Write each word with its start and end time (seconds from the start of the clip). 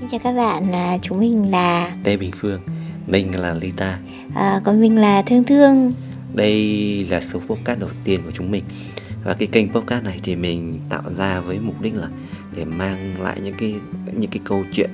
Xin 0.00 0.08
chào 0.08 0.20
các 0.24 0.32
bạn, 0.32 0.72
à, 0.72 0.98
chúng 1.02 1.20
mình 1.20 1.50
là 1.50 1.90
Lê 2.04 2.16
Bình 2.16 2.30
Phương, 2.36 2.60
mình 3.06 3.40
là 3.40 3.54
Lita. 3.54 3.98
à, 4.34 4.60
Còn 4.64 4.80
mình 4.80 4.98
là 4.98 5.22
Thương 5.22 5.44
Thương 5.44 5.92
Đây 6.34 7.06
là 7.10 7.20
số 7.32 7.38
podcast 7.46 7.80
đầu 7.80 7.88
tiên 8.04 8.20
của 8.24 8.30
chúng 8.34 8.50
mình. 8.50 8.64
Và 9.24 9.34
cái 9.34 9.48
kênh 9.52 9.70
podcast 9.72 10.04
này 10.04 10.20
thì 10.22 10.36
mình 10.36 10.80
tạo 10.88 11.02
ra 11.18 11.40
với 11.40 11.58
mục 11.60 11.80
đích 11.80 11.94
là 11.94 12.08
để 12.56 12.64
mang 12.64 12.96
lại 13.20 13.40
những 13.44 13.54
cái 13.58 13.74
những 14.12 14.30
cái 14.30 14.40
câu 14.44 14.64
chuyện, 14.72 14.90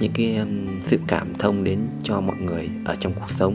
những 0.00 0.12
cái 0.14 0.36
um, 0.36 0.66
sự 0.84 0.98
cảm 1.06 1.34
thông 1.38 1.64
đến 1.64 1.78
cho 2.02 2.20
mọi 2.20 2.36
người 2.36 2.68
ở 2.84 2.96
trong 3.00 3.12
cuộc 3.12 3.30
sống. 3.38 3.54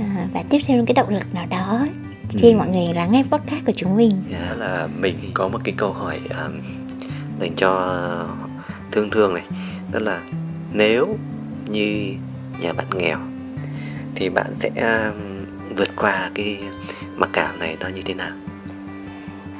à, 0.00 0.28
Và 0.34 0.42
tiếp 0.50 0.58
theo 0.66 0.84
cái 0.86 0.94
động 0.94 1.08
lực 1.08 1.34
nào 1.34 1.46
đó 1.50 1.86
Khi 2.30 2.52
Ừ. 2.52 2.56
mọi 2.56 2.68
người 2.68 2.94
lắng 2.94 3.12
nghe 3.12 3.22
podcast 3.30 3.64
của 3.66 3.72
chúng 3.76 3.96
mình 3.96 4.10
Đó 4.32 4.54
là 4.56 4.88
mình 5.00 5.14
có 5.34 5.48
một 5.48 5.58
cái 5.64 5.74
câu 5.76 5.92
hỏi 5.92 6.20
um, 6.44 6.52
dành 7.40 7.52
cho 7.56 8.26
thương 8.92 9.10
thương 9.10 9.34
này, 9.34 9.42
đó 9.94 10.00
là 10.00 10.20
nếu 10.72 11.16
như 11.68 12.14
nhà 12.60 12.72
bạn 12.72 12.86
nghèo 12.94 13.18
thì 14.14 14.28
bạn 14.28 14.46
sẽ 14.60 14.68
um, 14.76 15.44
vượt 15.76 15.88
qua 15.96 16.30
cái 16.34 16.58
mặc 17.16 17.30
cảm 17.32 17.58
này 17.58 17.76
nó 17.80 17.88
như 17.88 18.02
thế 18.02 18.14
nào? 18.14 18.30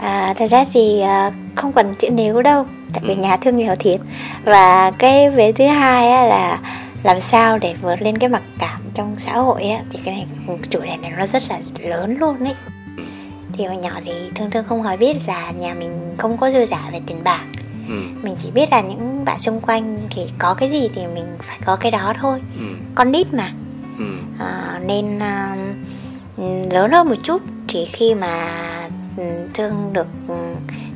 à, 0.01 0.34
Thật 0.39 0.47
ra 0.51 0.65
thì 0.73 1.01
à, 1.01 1.30
không 1.55 1.73
cần 1.73 1.95
chữ 1.98 2.09
nếu 2.11 2.42
đâu 2.42 2.66
Tại 2.92 3.02
vì 3.06 3.15
Ừ. 3.15 3.20
nhà 3.20 3.37
thương 3.37 3.56
nghèo 3.56 3.77
thiệt 3.77 4.01
Và 4.45 4.91
cái 4.98 5.30
vế 5.30 5.52
thứ 5.52 5.66
hai 5.66 6.11
á, 6.11 6.23
là 6.27 6.59
làm 7.03 7.20
sao 7.20 7.59
để 7.59 7.75
vượt 7.83 8.03
lên 8.03 8.19
cái 8.19 8.28
mặc 8.28 8.42
cảm 8.59 8.80
trong 8.95 9.14
xã 9.19 9.33
hội 9.39 9.62
á, 9.64 9.83
thì 9.91 9.98
cái 10.05 10.14
này 10.14 10.27
chủ 10.70 10.80
đề 10.80 10.97
này 10.97 11.12
nó 11.19 11.27
rất 11.27 11.42
là 11.48 11.61
lớn 11.78 12.16
luôn 12.19 12.39
ấy 12.45 12.55
Ừ. 12.97 13.03
thì 13.53 13.64
hồi 13.64 13.77
nhỏ 13.77 13.91
thì 14.05 14.12
thương 14.34 14.51
thương 14.51 14.64
không 14.69 14.83
hề 14.83 14.97
biết 14.97 15.16
là 15.27 15.51
nhà 15.51 15.75
mình 15.75 16.14
không 16.19 16.37
có 16.39 16.51
dư 16.51 16.66
giả 16.66 16.89
về 16.92 17.01
tiền 17.06 17.16
bạc 17.25 17.45
Ừ, 17.88 17.95
mình 18.23 18.37
chỉ 18.43 18.51
biết 18.51 18.70
là 18.70 18.80
những 18.80 19.24
bạn 19.24 19.38
xung 19.38 19.61
quanh 19.61 19.98
thì 20.11 20.23
có 20.38 20.55
cái 20.55 20.69
gì 20.69 20.88
thì 20.95 21.06
mình 21.06 21.27
phải 21.41 21.59
có 21.65 21.77
cái 21.77 21.91
đó 21.91 22.12
thôi. 22.20 22.41
Ừ, 22.59 22.65
con 22.95 23.12
nít 23.12 23.27
mà. 23.34 23.52
Ừ, 23.98 24.05
à, 24.39 24.81
nên 24.86 25.19
à, 25.19 25.56
lớn 26.70 26.91
hơn 26.92 27.08
một 27.08 27.14
chút 27.23 27.42
thì 27.69 27.84
khi 27.84 28.14
mà 28.14 28.50
ừm, 29.17 29.53
thương 29.55 29.92
được 29.92 30.06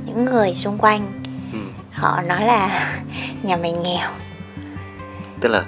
những 0.06 0.24
người 0.24 0.54
xung 0.54 0.78
quanh 0.78 1.06
ừ. 1.52 1.58
họ 1.92 2.22
nói 2.22 2.44
là 2.46 2.96
nhà 3.42 3.56
mình 3.56 3.82
nghèo. 3.82 4.10
Tức 5.40 5.48
là 5.48 5.64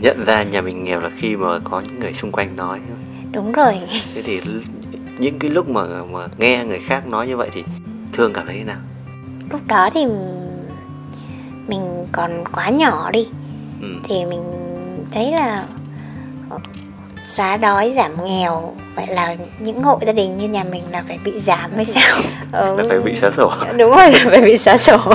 nhận 0.00 0.24
ra 0.24 0.42
nhà 0.42 0.60
mình 0.60 0.84
nghèo 0.84 1.00
là 1.00 1.10
khi 1.16 1.36
mà 1.36 1.58
có 1.64 1.80
những 1.80 2.00
người 2.00 2.12
xung 2.12 2.32
quanh 2.32 2.56
nói. 2.56 2.80
đúng 3.32 3.52
rồi. 3.52 3.78
Thế 4.14 4.22
thì 4.22 4.40
những 5.18 5.38
cái 5.38 5.50
lúc 5.50 5.68
mà 5.68 5.82
mà 6.12 6.26
nghe 6.38 6.64
người 6.64 6.80
khác 6.80 7.06
nói 7.06 7.28
như 7.28 7.36
vậy 7.36 7.50
thì 7.52 7.64
thương 8.12 8.32
cảm 8.32 8.46
thấy 8.46 8.56
thế 8.58 8.64
nào? 8.64 8.78
lúc 9.50 9.60
đó 9.66 9.90
thì 9.94 10.06
mình 11.68 12.06
còn 12.12 12.44
quá 12.52 12.68
nhỏ 12.68 13.10
đi 13.10 13.26
Ừ, 13.82 13.88
thì 14.08 14.24
mình 14.24 14.42
thấy 15.12 15.32
là 15.32 15.64
ờ, 16.50 16.58
xóa 17.24 17.56
đói 17.56 17.92
giảm 17.96 18.24
nghèo 18.26 18.74
vậy 18.94 19.06
là 19.06 19.36
những 19.58 19.82
hộ 19.82 19.98
gia 20.06 20.12
đình 20.12 20.38
như 20.38 20.48
nhà 20.48 20.64
mình 20.64 20.82
là 20.90 21.04
phải 21.08 21.18
bị 21.24 21.38
giảm 21.40 21.70
hay 21.76 21.84
sao 21.94 22.16
ừ. 22.52 22.76
là 22.76 22.84
phải 22.88 23.00
bị 23.00 23.14
xóa 23.16 23.30
sổ. 23.30 23.52
đúng 23.78 23.90
rồi 23.96 24.10
là 24.12 24.24
phải 24.30 24.40
bị 24.40 24.58
xóa 24.58 24.76
sổ 24.76 24.98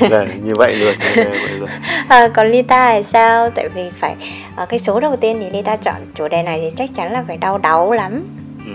là 0.00 0.24
như 0.44 0.54
vậy 0.54 0.76
luôn. 0.76 0.94
như 1.16 1.24
vậy 1.24 1.52
luôn. 1.58 1.68
à, 2.08 2.28
còn 2.28 2.50
Lita 2.50 2.92
thì 2.94 3.02
sao 3.02 3.50
tại 3.50 3.68
vì 3.68 3.90
phải 3.90 4.16
ở 4.56 4.66
cái 4.66 4.78
số 4.78 5.00
đầu 5.00 5.16
tiên 5.16 5.36
thì 5.40 5.50
Lita 5.50 5.76
chọn 5.76 5.94
chủ 6.14 6.28
đề 6.28 6.42
này 6.42 6.60
thì 6.60 6.70
chắc 6.76 6.90
chắn 6.94 7.12
là 7.12 7.24
phải 7.26 7.36
đau 7.36 7.58
đáu 7.58 7.92
lắm 7.92 8.24
Ừ. 8.66 8.72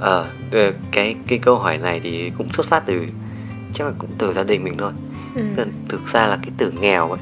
Ờ, 0.00 0.24
cái 0.92 1.14
cái 1.28 1.38
câu 1.38 1.56
hỏi 1.56 1.78
này 1.78 2.00
thì 2.02 2.30
cũng 2.38 2.48
xuất 2.56 2.66
phát 2.66 2.82
từ 2.86 3.06
chắc 3.74 3.84
là 3.86 3.92
cũng 3.98 4.10
từ 4.18 4.32
gia 4.34 4.44
đình 4.44 4.64
mình 4.64 4.74
thôi. 4.78 4.92
ừ. 5.34 5.42
Thực- 5.56 5.68
thực 5.88 6.06
ra 6.12 6.26
là 6.26 6.36
cái 6.42 6.50
từ 6.56 6.72
nghèo 6.80 7.10
ấy 7.10 7.20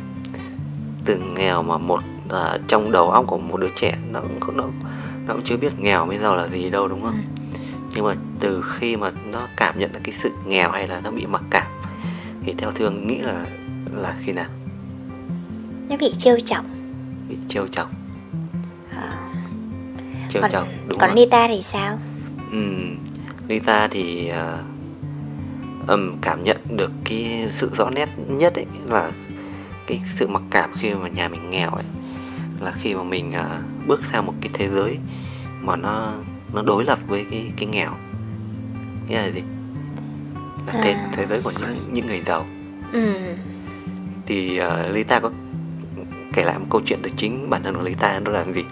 từ 1.05 1.17
nghèo 1.37 1.63
mà 1.63 1.79
một 1.79 2.01
à, 2.29 2.59
trong 2.69 2.93
đầu 2.93 3.11
óc 3.11 3.25
của 3.27 3.39
một 3.39 3.57
đứa 3.61 3.69
trẻ 3.77 3.97
nó 4.13 4.21
cũng 4.41 4.57
nó, 4.57 4.65
nó 5.27 5.33
cũng 5.35 5.43
chưa 5.45 5.57
biết 5.57 5.79
nghèo 5.79 6.07
bây 6.07 6.19
giờ 6.19 6.35
là 6.35 6.49
gì 6.49 6.71
đâu 6.71 6.89
đúng 6.89 7.03
không? 7.03 7.23
Nhưng 7.95 8.05
mà 8.05 8.15
từ 8.41 8.65
khi 8.79 8.97
mà 8.97 9.11
nó 9.31 9.41
cảm 9.57 9.79
nhận 9.79 9.93
được 9.93 9.99
cái 10.05 10.15
sự 10.23 10.31
nghèo 10.47 10.71
hay 10.71 10.89
là 10.89 11.01
nó 11.05 11.11
bị 11.11 11.27
mặc 11.27 11.43
cảm 11.51 11.67
thì 12.45 12.55
theo 12.59 12.71
thương 12.71 13.07
nghĩ 13.07 13.19
là 13.19 13.47
là 13.93 14.15
khi 14.21 14.33
nào? 14.33 14.49
Nó 15.89 15.97
bị 15.97 16.13
trêu 16.19 16.39
chọc. 16.41 16.65
Bị 17.29 17.37
trêu 17.49 17.67
chọc. 17.69 17.91
À, 18.97 19.11
trêu 20.29 20.43
còn 20.43 20.51
chọc 20.51 20.67
đúng 20.89 20.99
còn 20.99 21.09
không 21.11 21.19
Lita 21.19 21.49
thì 21.49 21.63
sao? 21.63 21.99
Ừm, 22.53 22.97
Lita 23.49 23.89
thì 23.91 24.29
à, 24.29 24.59
ừm, 25.87 26.17
cảm 26.21 26.45
nhận 26.45 26.57
được 26.69 26.91
cái 27.05 27.49
sự 27.51 27.71
rõ 27.77 27.91
nét 27.91 28.09
nhất 28.29 28.55
ấy 28.55 28.67
là 28.87 29.11
cái 29.87 30.03
sự 30.19 30.27
mặc 30.27 30.43
cảm 30.51 30.71
khi 30.79 30.95
mà 30.95 31.09
nhà 31.09 31.29
mình 31.29 31.51
nghèo 31.51 31.71
ấy. 31.71 31.85
Là 32.61 32.73
khi 32.73 32.95
mà 32.95 33.03
mình 33.03 33.33
à, 33.33 33.61
bước 33.87 34.01
sang 34.13 34.27
một 34.27 34.35
cái 34.41 34.51
thế 34.55 34.69
giới 34.69 34.99
mà 35.61 35.77
nó 35.77 36.13
nó 36.53 36.63
đối 36.63 36.85
lập 36.85 36.99
với 37.09 37.27
cái 37.31 37.53
cái 37.57 37.67
nghèo. 37.67 37.91
Nghĩa 39.09 39.17
là 39.19 39.27
gì? 39.27 39.43
Là 40.67 40.73
thế, 40.83 40.93
À. 40.93 41.09
thế 41.13 41.27
giới 41.31 41.41
của 41.43 41.53
những 41.61 41.77
những 41.93 42.07
người 42.07 42.21
giàu. 42.21 42.47
Ừ. 42.93 43.13
thì 44.27 44.61
uh, 44.61 44.95
Lita 44.95 45.21
có 45.21 45.31
kể 46.33 46.45
lại 46.45 46.59
một 46.59 46.67
câu 46.71 46.81
chuyện 46.87 46.99
từ 47.03 47.11
chính 47.17 47.51
bản 47.51 47.63
thân 47.63 47.75
của 47.75 47.83
Lita 47.83 48.19
đó 48.19 48.33
là 48.33 48.45
gì? 48.55 48.65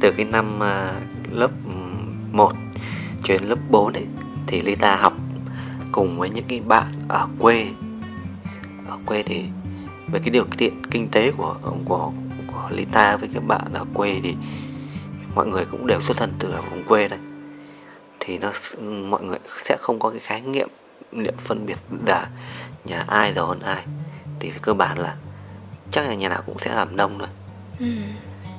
Từ 0.00 0.12
cái 0.12 0.26
năm 0.26 0.62
à, 0.62 0.92
lớp 1.32 1.50
1 2.32 2.52
cho 3.24 3.34
đến 3.34 3.42
lớp 3.48 3.58
4 3.70 3.92
ấy 3.92 4.06
thì 4.46 4.62
Lita 4.62 4.96
học 4.96 5.12
cùng 5.94 6.18
với 6.18 6.30
những 6.30 6.44
cái 6.48 6.60
bạn 6.60 6.92
ở 7.08 7.28
quê. 7.38 7.66
Ở 8.88 8.98
quê 9.06 9.22
thì 9.22 9.44
về 10.12 10.20
cái 10.20 10.30
điều 10.30 10.44
kiện 10.58 10.86
kinh 10.90 11.08
tế 11.12 11.32
của 11.36 11.56
của 11.84 12.12
của 12.46 12.68
Lita 12.70 13.16
với 13.16 13.28
các 13.34 13.42
bạn 13.46 13.72
ở 13.72 13.84
quê 13.94 14.20
thì 14.22 14.34
mọi 15.34 15.46
người 15.46 15.64
cũng 15.70 15.86
đều 15.86 16.00
xuất 16.00 16.16
thân 16.16 16.32
từ 16.38 16.50
ở 16.50 16.62
vùng 16.62 16.84
quê 16.84 17.08
đây 17.08 17.18
thì 18.20 18.38
nó 18.38 18.52
mọi 19.08 19.22
người 19.22 19.38
sẽ 19.64 19.76
không 19.80 19.98
có 19.98 20.10
cái 20.10 20.20
khái 20.20 20.40
niệm 20.40 20.68
niệm 21.12 21.34
phân 21.38 21.66
biệt 21.66 21.78
là 22.06 22.28
nhà 22.84 23.04
ai 23.08 23.34
giàu 23.34 23.46
hơn 23.46 23.60
ai. 23.60 23.84
Thì 24.40 24.50
về 24.50 24.58
cơ 24.62 24.74
bản 24.74 24.98
là 24.98 25.16
chắc 25.90 26.06
là 26.06 26.14
nhà 26.14 26.28
nào 26.28 26.42
cũng 26.46 26.58
sẽ 26.58 26.74
làm 26.74 26.96
nông 26.96 27.18
thôi. 27.18 27.28
Ừ. 27.78 27.86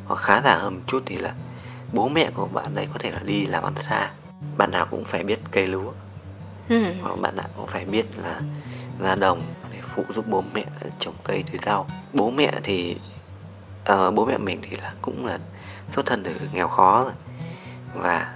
hoặc 0.06 0.22
khá 0.22 0.42
giả 0.42 0.56
hơn 0.56 0.74
một 0.74 0.82
chút 0.88 1.04
thì 1.06 1.16
là 1.16 1.34
bố 1.94 2.10
mẹ 2.10 2.32
của 2.34 2.46
bạn 2.46 2.76
đấy 2.76 2.88
có 2.94 3.00
thể 3.00 3.12
là 3.12 3.20
đi 3.26 3.46
làm 3.46 3.64
ăn 3.64 3.74
xa. 3.90 4.12
Bạn 4.58 4.72
nào 4.72 4.88
cũng 4.92 5.06
phải 5.06 5.24
biết 5.24 5.40
cây 5.52 5.68
lúa 5.68 5.92
Ừ. 6.70 6.84
hoặc 7.02 7.16
bạn 7.22 7.36
nào 7.36 7.46
cũng 7.56 7.68
phải 7.68 7.86
biết 7.86 8.06
là 8.18 8.42
ra 9.00 9.16
đồng 9.16 9.42
để 9.72 9.78
phụ 9.84 10.06
giúp 10.16 10.26
bố 10.28 10.44
mẹ 10.54 10.66
trồng 11.00 11.16
cây 11.24 11.44
tưới 11.52 11.60
rau 11.66 11.88
bố 12.14 12.32
mẹ 12.32 12.52
thì 12.64 12.96
ờ, 13.86 14.12
bố 14.12 14.26
mẹ 14.26 14.38
mình 14.38 14.60
thì 14.70 14.76
là 14.78 14.94
cũng 15.02 15.26
là 15.26 15.40
xuất 15.96 16.06
thân 16.06 16.24
từ 16.24 16.32
nghèo 16.54 16.68
khó 16.68 17.04
rồi 17.04 17.14
và 17.94 18.36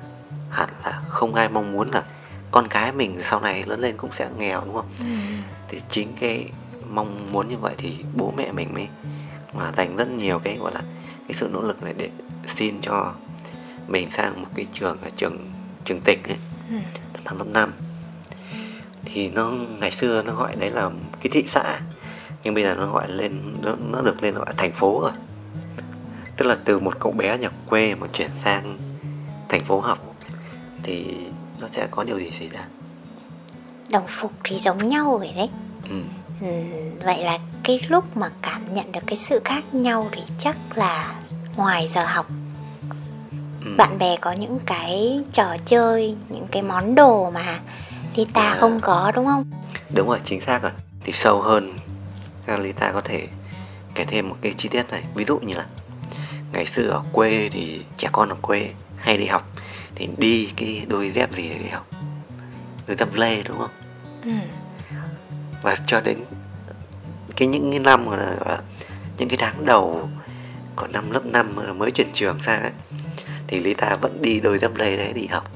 hẳn 0.49 0.69
là 0.85 1.01
không 1.09 1.35
ai 1.35 1.49
mong 1.49 1.71
muốn 1.71 1.89
là 1.91 2.03
con 2.51 2.67
cái 2.67 2.91
mình 2.91 3.19
sau 3.23 3.41
này 3.41 3.63
lớn 3.63 3.79
lên 3.79 3.97
cũng 3.97 4.09
sẽ 4.15 4.29
nghèo 4.37 4.61
đúng 4.65 4.75
không 4.75 4.89
Ừ. 4.99 5.05
thì 5.67 5.81
chính 5.89 6.13
cái 6.19 6.45
mong 6.89 7.31
muốn 7.31 7.47
như 7.49 7.57
vậy 7.57 7.73
thì 7.77 8.03
bố 8.17 8.33
mẹ 8.37 8.51
mình 8.51 8.73
mới 8.73 8.87
mà 9.53 9.71
dành 9.77 9.95
rất 9.95 10.09
nhiều 10.09 10.39
cái 10.43 10.57
gọi 10.57 10.71
là 10.73 10.81
cái 11.27 11.35
sự 11.39 11.49
nỗ 11.53 11.61
lực 11.61 11.83
này 11.83 11.93
để 11.97 12.09
xin 12.47 12.81
cho 12.81 13.13
mình 13.87 14.09
sang 14.11 14.41
một 14.41 14.47
cái 14.55 14.65
trường 14.73 14.97
là 15.03 15.09
trường 15.17 15.37
trường 15.85 16.01
tỉnh 16.05 16.19
ấy 16.23 16.37
Ừ. 16.69 16.75
năm 17.25 17.37
lớp 17.37 17.45
năm 17.47 17.71
thì 19.05 19.29
nó 19.29 19.51
ngày 19.79 19.91
xưa 19.91 20.21
nó 20.21 20.33
gọi 20.35 20.55
đấy 20.55 20.71
là 20.71 20.89
cái 21.21 21.29
thị 21.31 21.43
xã 21.47 21.79
nhưng 22.43 22.53
bây 22.53 22.63
giờ 22.63 22.75
nó 22.75 22.91
gọi 22.93 23.07
lên 23.11 23.41
nó, 23.61 23.75
nó 23.91 24.01
được 24.01 24.23
lên 24.23 24.33
gọi 24.35 24.45
là 24.47 24.53
thành 24.57 24.71
phố 24.71 24.99
rồi 25.01 25.11
tức 26.37 26.45
là 26.45 26.55
từ 26.65 26.79
một 26.79 26.93
cậu 26.99 27.11
bé 27.11 27.37
nhà 27.37 27.49
quê 27.69 27.95
mà 27.95 28.07
chuyển 28.13 28.29
sang 28.43 28.77
thành 29.49 29.63
phố 29.63 29.79
học 29.79 30.15
thì 30.83 31.05
nó 31.59 31.67
sẽ 31.73 31.87
có 31.91 32.03
điều 32.03 32.19
gì 32.19 32.31
xảy 32.39 32.49
ra 32.49 32.61
đồng 33.89 34.07
phục 34.07 34.31
thì 34.43 34.57
giống 34.59 34.87
nhau 34.87 35.17
vậy 35.17 35.33
đấy 35.35 35.49
ừ. 35.89 35.95
ừ. 36.41 36.47
vậy 37.05 37.23
là 37.23 37.37
cái 37.63 37.79
lúc 37.89 38.17
mà 38.17 38.29
cảm 38.41 38.73
nhận 38.73 38.91
được 38.91 38.99
cái 39.07 39.15
sự 39.17 39.41
khác 39.45 39.73
nhau 39.73 40.09
thì 40.11 40.21
chắc 40.39 40.57
là 40.75 41.13
ngoài 41.55 41.87
giờ 41.87 42.03
học 42.05 42.25
Ừ. 43.65 43.71
bạn 43.77 43.97
bè 43.99 44.15
có 44.21 44.31
những 44.31 44.59
cái 44.65 45.19
trò 45.33 45.55
chơi 45.65 46.15
những 46.29 46.47
cái 46.51 46.61
món 46.61 46.95
đồ 46.95 47.31
mà 47.31 47.59
Lita 48.19 48.41
À. 48.41 48.55
không 48.55 48.79
có 48.81 49.11
đúng 49.15 49.25
không 49.25 49.45
Đúng 49.95 50.07
rồi, 50.07 50.19
chính 50.25 50.41
xác 50.41 50.61
rồi. 50.61 50.71
Thì 51.03 51.11
sâu 51.11 51.41
hơn, 51.41 51.73
Lita 52.59 52.91
có 52.91 53.01
thể 53.01 53.27
kể 53.95 54.05
thêm 54.05 54.29
một 54.29 54.35
cái 54.41 54.53
chi 54.57 54.69
tiết 54.69 54.89
này. 54.91 55.03
Ví 55.15 55.25
dụ 55.27 55.39
như 55.39 55.53
là 55.55 55.65
ngày 56.53 56.65
xưa 56.65 56.87
ở 56.89 57.01
quê 57.11 57.49
thì 57.53 57.81
trẻ 57.97 58.09
con 58.11 58.29
ở 58.29 58.35
quê 58.41 58.69
hay 58.97 59.17
đi 59.17 59.25
học 59.25 59.51
thì 59.95 60.09
đi 60.17 60.49
cái 60.55 60.85
đôi 60.87 61.09
dép 61.11 61.33
gì 61.33 61.49
để 61.49 61.57
đi 61.57 61.69
học? 61.69 61.87
Đôi 62.87 62.97
dép 62.99 63.07
lê 63.13 63.43
đúng 63.43 63.57
không? 63.57 63.69
ừ. 64.23 64.31
Và 65.61 65.75
cho 65.87 66.01
đến 66.01 66.17
cái 67.35 67.47
những 67.47 67.71
cái 67.71 67.79
năm 67.79 68.09
gọi 68.09 68.17
là, 68.17 68.35
gọi 68.39 68.49
là 68.49 68.61
những 69.17 69.29
cái 69.29 69.37
tháng 69.41 69.65
đầu 69.65 70.09
của 70.75 70.87
năm 70.87 71.11
lớp 71.11 71.25
5 71.25 71.55
mới 71.77 71.91
chuyển 71.91 72.07
trường 72.13 72.39
sang 72.45 72.61
ấy 72.61 72.71
thì 73.47 73.59
Lita 73.59 73.95
vẫn 74.01 74.21
đi 74.21 74.39
đôi 74.39 74.57
dép 74.57 74.75
lê 74.75 74.97
đấy 74.97 75.13
đi 75.13 75.27
học 75.27 75.51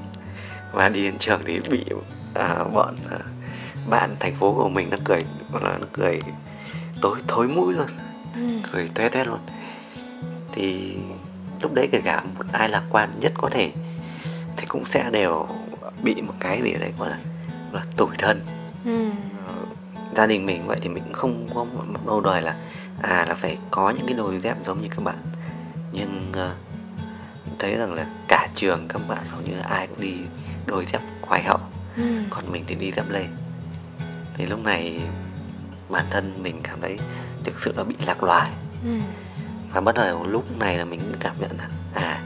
và 0.72 0.88
đi 0.88 1.02
đến 1.02 1.18
trường 1.18 1.40
thì 1.46 1.60
bị 1.70 1.84
à, 2.34 2.64
bọn 2.74 2.94
à, 3.10 3.18
bạn 3.88 4.16
thành 4.20 4.34
phố 4.34 4.54
của 4.54 4.68
mình 4.68 4.90
nó 4.90 4.96
cười 5.04 5.24
gọi 5.52 5.62
là 5.64 5.78
nó 5.80 5.86
cười 5.92 6.20
tối 7.00 7.18
thối 7.28 7.48
mũi 7.48 7.74
luôn. 7.74 7.86
Ừ. 8.34 8.40
thối 8.62 8.90
toe 8.94 9.08
toét 9.08 9.26
luôn. 9.26 9.38
Thì 10.52 10.96
lúc 11.60 11.74
đấy 11.74 11.88
kể 11.92 12.00
cả 12.04 12.22
một 12.38 12.44
ai 12.52 12.68
lạc 12.68 12.82
quan 12.90 13.10
nhất 13.20 13.32
có 13.36 13.48
thể 13.50 13.72
thì 14.56 14.66
cũng 14.66 14.84
sẽ 14.86 15.10
đều 15.10 15.46
bị 16.02 16.14
một 16.14 16.34
cái 16.40 16.62
gì 16.62 16.72
đấy 16.72 16.92
gọi 16.98 17.10
là 17.10 17.18
là 17.72 17.84
tủi 17.96 18.16
thân. 18.18 18.40
Ừ. 18.84 19.10
Ờ, 19.46 19.54
gia 20.16 20.26
đình 20.26 20.46
mình 20.46 20.66
vậy 20.66 20.78
thì 20.82 20.88
mình 20.88 21.02
cũng 21.04 21.12
không 21.12 21.48
có 21.54 21.64
một 21.64 22.06
đâu 22.06 22.20
đòi 22.20 22.42
là 22.42 22.56
à 23.02 23.26
là 23.28 23.34
phải 23.34 23.58
có 23.70 23.90
những 23.90 24.06
cái 24.06 24.16
đôi 24.16 24.40
dép 24.40 24.56
giống 24.66 24.80
như 24.80 24.88
các 24.88 25.04
bạn. 25.04 25.16
Nhưng 25.92 26.32
uh, 26.32 27.58
thấy 27.58 27.76
rằng 27.76 27.94
là 27.94 28.06
cả 28.28 28.48
trường 28.54 28.88
các 28.88 29.02
bạn 29.08 29.24
hầu 29.30 29.40
như 29.40 29.58
ai 29.62 29.86
cũng 29.86 30.00
đi 30.00 30.14
đôi 30.66 30.86
dép 30.92 31.00
khoái 31.20 31.42
hậu 31.42 31.58
Ừ. 31.96 32.02
còn 32.30 32.52
mình 32.52 32.64
thì 32.66 32.74
đi 32.74 32.92
dép 32.96 33.04
lê 33.10 33.26
thì 34.36 34.46
lúc 34.46 34.64
này 34.64 35.00
bản 35.88 36.04
thân 36.10 36.34
mình 36.42 36.60
cảm 36.62 36.80
thấy 36.80 36.98
thực 37.44 37.60
sự 37.60 37.72
là 37.76 37.84
bị 37.84 37.94
lạc 38.06 38.22
loài 38.22 38.50
Ừ. 38.84 38.98
và 39.72 39.80
bắt 39.80 39.94
đầu 39.94 40.26
lúc 40.26 40.58
này 40.58 40.78
là 40.78 40.84
mình 40.84 41.00
cũng 41.00 41.16
cảm 41.20 41.36
nhận 41.40 41.50
là 41.58 41.68
à 41.94 42.22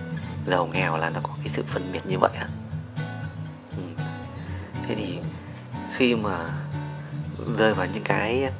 giàu 0.47 0.67
nghèo 0.67 0.97
là 0.97 1.11
nó 1.11 1.20
có 1.23 1.31
cái 1.44 1.53
sự 1.56 1.65
phân 1.69 1.93
biệt 1.93 2.06
như 2.06 2.19
vậy 2.19 2.31
à 2.35 2.47
ừ. 3.76 4.03
thế 4.88 4.94
thì 4.94 5.19
khi 5.97 6.15
mà 6.15 6.37
rơi 7.59 7.75
vào 7.75 7.87
những 7.94 8.03
cái 8.05 8.50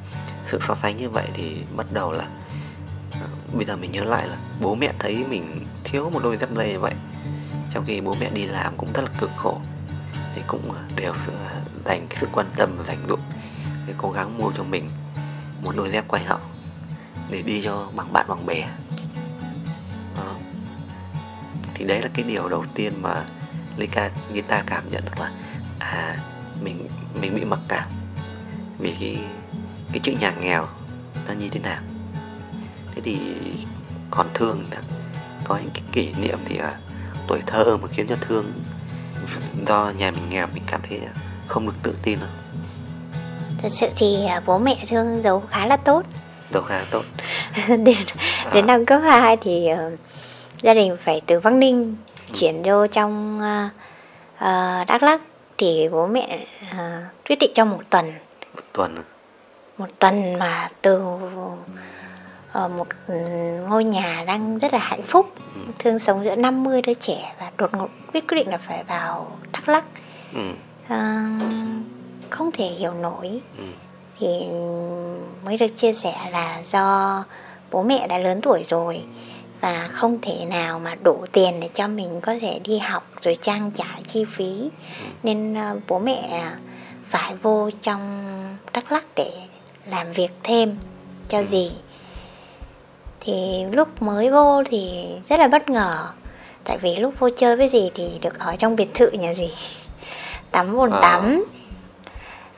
sự 0.47 0.59
so 0.67 0.75
sánh 0.81 0.97
như 0.97 1.09
vậy 1.09 1.27
thì 1.33 1.57
bắt 1.75 1.85
đầu 1.91 2.11
là 2.11 2.27
ờ, 3.11 3.27
bây 3.53 3.65
giờ 3.65 3.75
mình 3.75 3.91
nhớ 3.91 4.03
lại 4.03 4.27
là 4.27 4.37
bố 4.61 4.75
mẹ 4.75 4.93
thấy 4.99 5.25
mình 5.29 5.65
thiếu 5.83 6.09
một 6.09 6.19
đôi 6.23 6.37
dép 6.37 6.49
lê 6.55 6.73
như 6.73 6.79
vậy 6.79 6.93
trong 7.73 7.83
khi 7.87 8.01
bố 8.01 8.15
mẹ 8.19 8.29
đi 8.29 8.45
làm 8.45 8.73
cũng 8.77 8.93
rất 8.93 9.01
là 9.01 9.09
cực 9.19 9.29
khổ 9.37 9.61
thì 10.35 10.41
cũng 10.47 10.73
đều 10.95 11.13
dành 11.85 12.07
cái 12.09 12.17
sự 12.21 12.27
quan 12.31 12.47
tâm 12.55 12.69
và 12.77 12.83
dành 12.83 13.07
dụng 13.07 13.19
để 13.87 13.93
cố 13.97 14.11
gắng 14.11 14.37
mua 14.37 14.51
cho 14.57 14.63
mình 14.63 14.89
một 15.61 15.75
đôi 15.75 15.91
dép 15.91 16.07
quay 16.07 16.23
hậu 16.23 16.39
để 17.29 17.41
đi 17.41 17.61
cho 17.63 17.89
bằng 17.95 18.13
bạn 18.13 18.25
bằng 18.29 18.45
bè 18.45 18.69
Đó. 20.15 20.35
thì 21.73 21.85
đấy 21.85 22.01
là 22.01 22.09
cái 22.13 22.25
điều 22.27 22.49
đầu 22.49 22.65
tiên 22.73 22.93
mà 23.01 23.25
Lika 23.77 24.11
Gita 24.33 24.63
cảm 24.65 24.89
nhận 24.91 25.05
được 25.05 25.19
là 25.19 25.31
à 25.79 26.15
mình 26.61 26.87
mình 27.21 27.35
bị 27.35 27.45
mặc 27.45 27.59
cảm 27.67 27.89
vì 28.77 28.95
cái 28.99 29.17
cái 29.91 29.99
chữ 30.03 30.13
nhà 30.19 30.33
nghèo 30.41 30.67
nó 31.27 31.33
như 31.33 31.49
thế 31.49 31.59
nào 31.59 31.81
thế 32.95 33.01
thì 33.05 33.19
còn 34.11 34.27
thương 34.33 34.65
có 35.43 35.57
những 35.57 35.71
cái 35.73 35.83
kỷ 35.91 36.13
niệm 36.21 36.39
thì 36.45 36.57
à, 36.57 36.79
tuổi 37.27 37.41
thơ 37.45 37.77
mà 37.77 37.87
khiến 37.87 38.07
cho 38.09 38.15
thương 38.21 38.53
do 39.67 39.91
nhà 39.97 40.11
mình 40.11 40.29
nghèo 40.29 40.47
mình 40.53 40.63
cảm 40.67 40.81
thấy 40.89 40.99
không 41.47 41.65
được 41.65 41.73
tự 41.83 41.95
tin 42.03 42.19
đâu 42.19 42.29
Thật 43.61 43.69
sự 43.71 43.87
thì 43.95 44.25
à, 44.25 44.41
bố 44.45 44.59
mẹ 44.59 44.77
thương 44.89 45.21
giấu 45.21 45.43
khá 45.49 45.65
là 45.65 45.77
tốt. 45.77 46.03
Đâu 46.51 46.63
khá 46.63 46.81
tốt. 46.91 47.03
Đến, 47.67 47.95
À. 48.45 48.51
đến 48.53 48.67
năm 48.67 48.85
cấp 48.85 49.01
2 49.03 49.37
thì 49.37 49.67
ờ, 49.67 49.91
gia 50.61 50.73
đình 50.73 50.97
phải 51.03 51.21
từ 51.25 51.39
Bắc 51.39 51.53
Ninh 51.53 51.95
chuyển 52.39 52.61
vô 52.63 52.87
trong 52.87 53.39
ờ, 53.39 53.69
ờ, 54.37 54.83
Đắk 54.87 55.03
Lắk 55.03 55.21
thì 55.57 55.89
bố 55.91 56.07
mẹ 56.07 56.45
ờ, 56.77 57.01
quyết 57.27 57.35
định 57.39 57.51
trong 57.55 57.69
một 57.69 57.81
tuần. 57.89 58.13
Một 58.55 58.61
tuần 58.73 58.95
một 59.77 59.87
tuần 59.99 60.33
mà 60.39 60.69
từ 60.81 61.01
ở 62.51 62.67
một 62.67 62.87
ngôi 63.69 63.83
nhà 63.83 64.23
đang 64.27 64.57
rất 64.57 64.73
là 64.73 64.79
hạnh 64.79 65.01
phúc 65.03 65.33
Ừ. 65.55 65.61
thương 65.79 65.99
sống 65.99 66.23
giữa 66.25 66.35
50 66.35 66.81
đứa 66.81 66.93
trẻ 66.93 67.33
và 67.39 67.51
đột 67.57 67.73
ngột 67.73 67.89
quyết 68.13 68.27
quyết 68.27 68.35
định 68.37 68.47
là 68.49 68.57
phải 68.57 68.83
vào 68.83 69.37
Đắk 69.51 69.69
Lắk. 69.69 69.83
Ừ, 70.33 70.39
Ờ, 70.89 70.97
không 72.29 72.51
thể 72.51 72.65
hiểu 72.65 72.93
nổi. 72.93 73.41
Ừ, 73.57 73.63
thì 74.19 74.27
mới 75.45 75.57
được 75.57 75.67
chia 75.77 75.93
sẻ 75.93 76.15
là 76.31 76.61
do 76.65 77.23
bố 77.71 77.83
mẹ 77.83 78.07
đã 78.07 78.17
lớn 78.17 78.39
tuổi 78.41 78.63
rồi 78.63 79.03
và 79.61 79.87
không 79.91 80.17
thể 80.21 80.45
nào 80.45 80.79
mà 80.79 80.95
đủ 81.03 81.25
tiền 81.31 81.59
để 81.59 81.69
cho 81.75 81.87
mình 81.87 82.21
có 82.21 82.35
thể 82.41 82.59
đi 82.63 82.77
học 82.77 83.07
rồi 83.21 83.37
trang 83.41 83.71
trải 83.71 84.03
chi 84.07 84.25
phí. 84.25 84.69
Nên 85.23 85.55
ờ, 85.55 85.79
bố 85.87 85.99
mẹ 85.99 86.43
phải 87.09 87.35
vô 87.35 87.69
trong 87.81 88.23
Đắk 88.73 88.91
Lắk 88.91 89.05
để 89.15 89.31
làm 89.85 90.11
việc 90.11 90.31
thêm 90.43 90.77
cho 91.29 91.43
dì 91.43 91.71
thì 93.21 93.65
lúc 93.71 94.01
mới 94.01 94.29
vô 94.29 94.63
thì 94.65 95.07
rất 95.29 95.39
là 95.39 95.47
bất 95.47 95.69
ngờ. 95.69 96.07
Tại 96.63 96.77
vì 96.77 96.95
lúc 96.95 97.13
vô 97.19 97.29
chơi 97.37 97.55
với 97.57 97.69
dì 97.69 97.91
thì 97.95 98.19
được 98.21 98.39
ở 98.39 98.55
trong 98.55 98.75
biệt 98.75 98.93
thự 98.93 99.09
nhà 99.11 99.33
dì 99.33 99.49
tắm 100.51 100.75
bồn 100.75 100.91
Ờ. 100.91 100.99
tắm. 101.01 101.45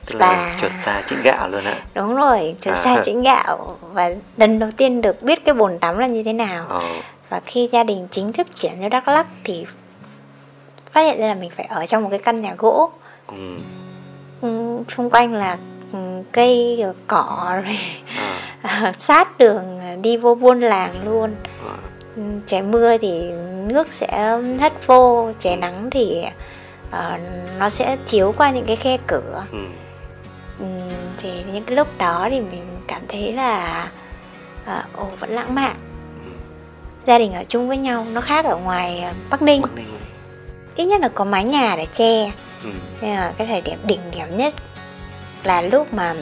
Tức 0.05 0.15
là 0.19 0.27
Và- 0.27 0.55
chuột 0.61 0.71
xa 0.85 1.01
chữ 1.09 1.15
gạo 1.23 1.49
luôn 1.49 1.63
ạ 1.63 1.79
đúng 1.93 2.15
rồi 2.15 2.55
chuột 2.61 2.73
À. 2.73 2.77
xa 2.77 3.01
chĩnh 3.03 3.21
gạo. 3.23 3.77
Và 3.93 4.09
lần 4.37 4.59
đầu 4.59 4.69
tiên 4.77 5.01
được 5.01 5.21
biết 5.23 5.45
cái 5.45 5.55
bồn 5.55 5.79
tắm 5.79 5.97
là 5.97 6.07
như 6.07 6.23
thế 6.23 6.33
nào. 6.33 6.65
Ờ, 6.69 6.81
và 7.29 7.41
khi 7.45 7.69
gia 7.71 7.83
đình 7.83 8.07
chính 8.11 8.33
thức 8.33 8.47
chuyển 8.61 8.73
cho 8.81 8.89
Đắk 8.89 9.07
Lắk 9.07 9.27
thì 9.43 9.65
phát 10.91 11.01
hiện 11.01 11.19
ra 11.19 11.27
là 11.27 11.35
mình 11.35 11.49
phải 11.57 11.65
ở 11.65 11.85
trong 11.85 12.03
một 12.03 12.09
cái 12.09 12.19
căn 12.19 12.41
nhà 12.41 12.55
gỗ. 12.57 12.91
Ừ, 13.27 13.35
Ừ, 14.41 14.77
xung 14.97 15.09
quanh 15.09 15.33
là 15.33 15.57
cây 16.31 16.79
rồi 16.83 16.93
cỏ 17.07 17.61
rồi 17.65 17.77
ờ, 18.63 18.91
sát 18.97 19.37
đường 19.37 19.79
đi 20.01 20.17
vô 20.17 20.35
buôn 20.35 20.59
làng 20.61 21.05
luôn. 21.05 21.35
Ờ, 21.65 21.73
Ừ, 22.15 22.21
trời 22.45 22.61
mưa 22.61 22.97
thì 22.97 23.31
nước 23.67 23.87
sẽ 23.93 24.37
hất 24.59 24.87
vô 24.87 25.31
trời 25.39 25.55
nắng 25.55 25.89
thì 25.91 26.23
ờ, 26.91 27.17
nó 27.59 27.69
sẽ 27.69 27.97
chiếu 28.05 28.33
qua 28.37 28.51
những 28.51 28.65
cái 28.65 28.75
khe 28.75 28.97
cửa. 29.07 29.43
Ừ, 29.51 29.57
Ừ, 30.59 30.65
thì 31.17 31.43
những 31.53 31.63
cái 31.63 31.75
lúc 31.75 31.87
đó 31.97 32.27
thì 32.29 32.39
mình 32.41 32.65
cảm 32.87 33.01
thấy 33.07 33.33
là 33.33 33.87
à, 34.65 34.85
ồ 34.95 35.03
vẫn 35.19 35.29
lãng 35.29 35.55
mạn. 35.55 35.75
Ừ. 36.25 36.31
gia 37.05 37.17
đình 37.17 37.33
ở 37.33 37.43
chung 37.47 37.67
với 37.67 37.77
nhau 37.77 38.05
nó 38.13 38.21
khác 38.21 38.45
ở 38.45 38.57
ngoài 38.57 38.99
à, 38.99 39.13
Bắc 39.29 39.41
Ninh. 39.41 39.61
Bắc 39.61 39.75
Ninh. 39.75 39.97
Ít 40.75 40.85
nhất 40.85 41.01
là 41.01 41.09
có 41.09 41.25
mái 41.25 41.43
nhà 41.43 41.75
để 41.77 41.85
che. 41.93 42.31
Ừ, 42.63 42.69
nên 43.01 43.11
là 43.15 43.33
cái 43.37 43.47
thời 43.47 43.61
điểm 43.61 43.79
đỉnh 43.87 43.99
điểm 44.11 44.37
nhất 44.37 44.53
là 45.43 45.61
lúc 45.61 45.93
mà 45.93 46.15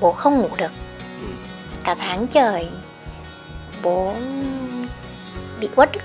bố 0.00 0.12
không 0.12 0.40
ngủ 0.40 0.48
được. 0.58 0.70
Ừ, 1.22 1.26
cả 1.84 1.94
tháng 1.94 2.26
trời 2.26 2.68
bố 3.82 4.14
bị 5.60 5.68
uất. 5.76 5.92
Ức, 5.92 6.00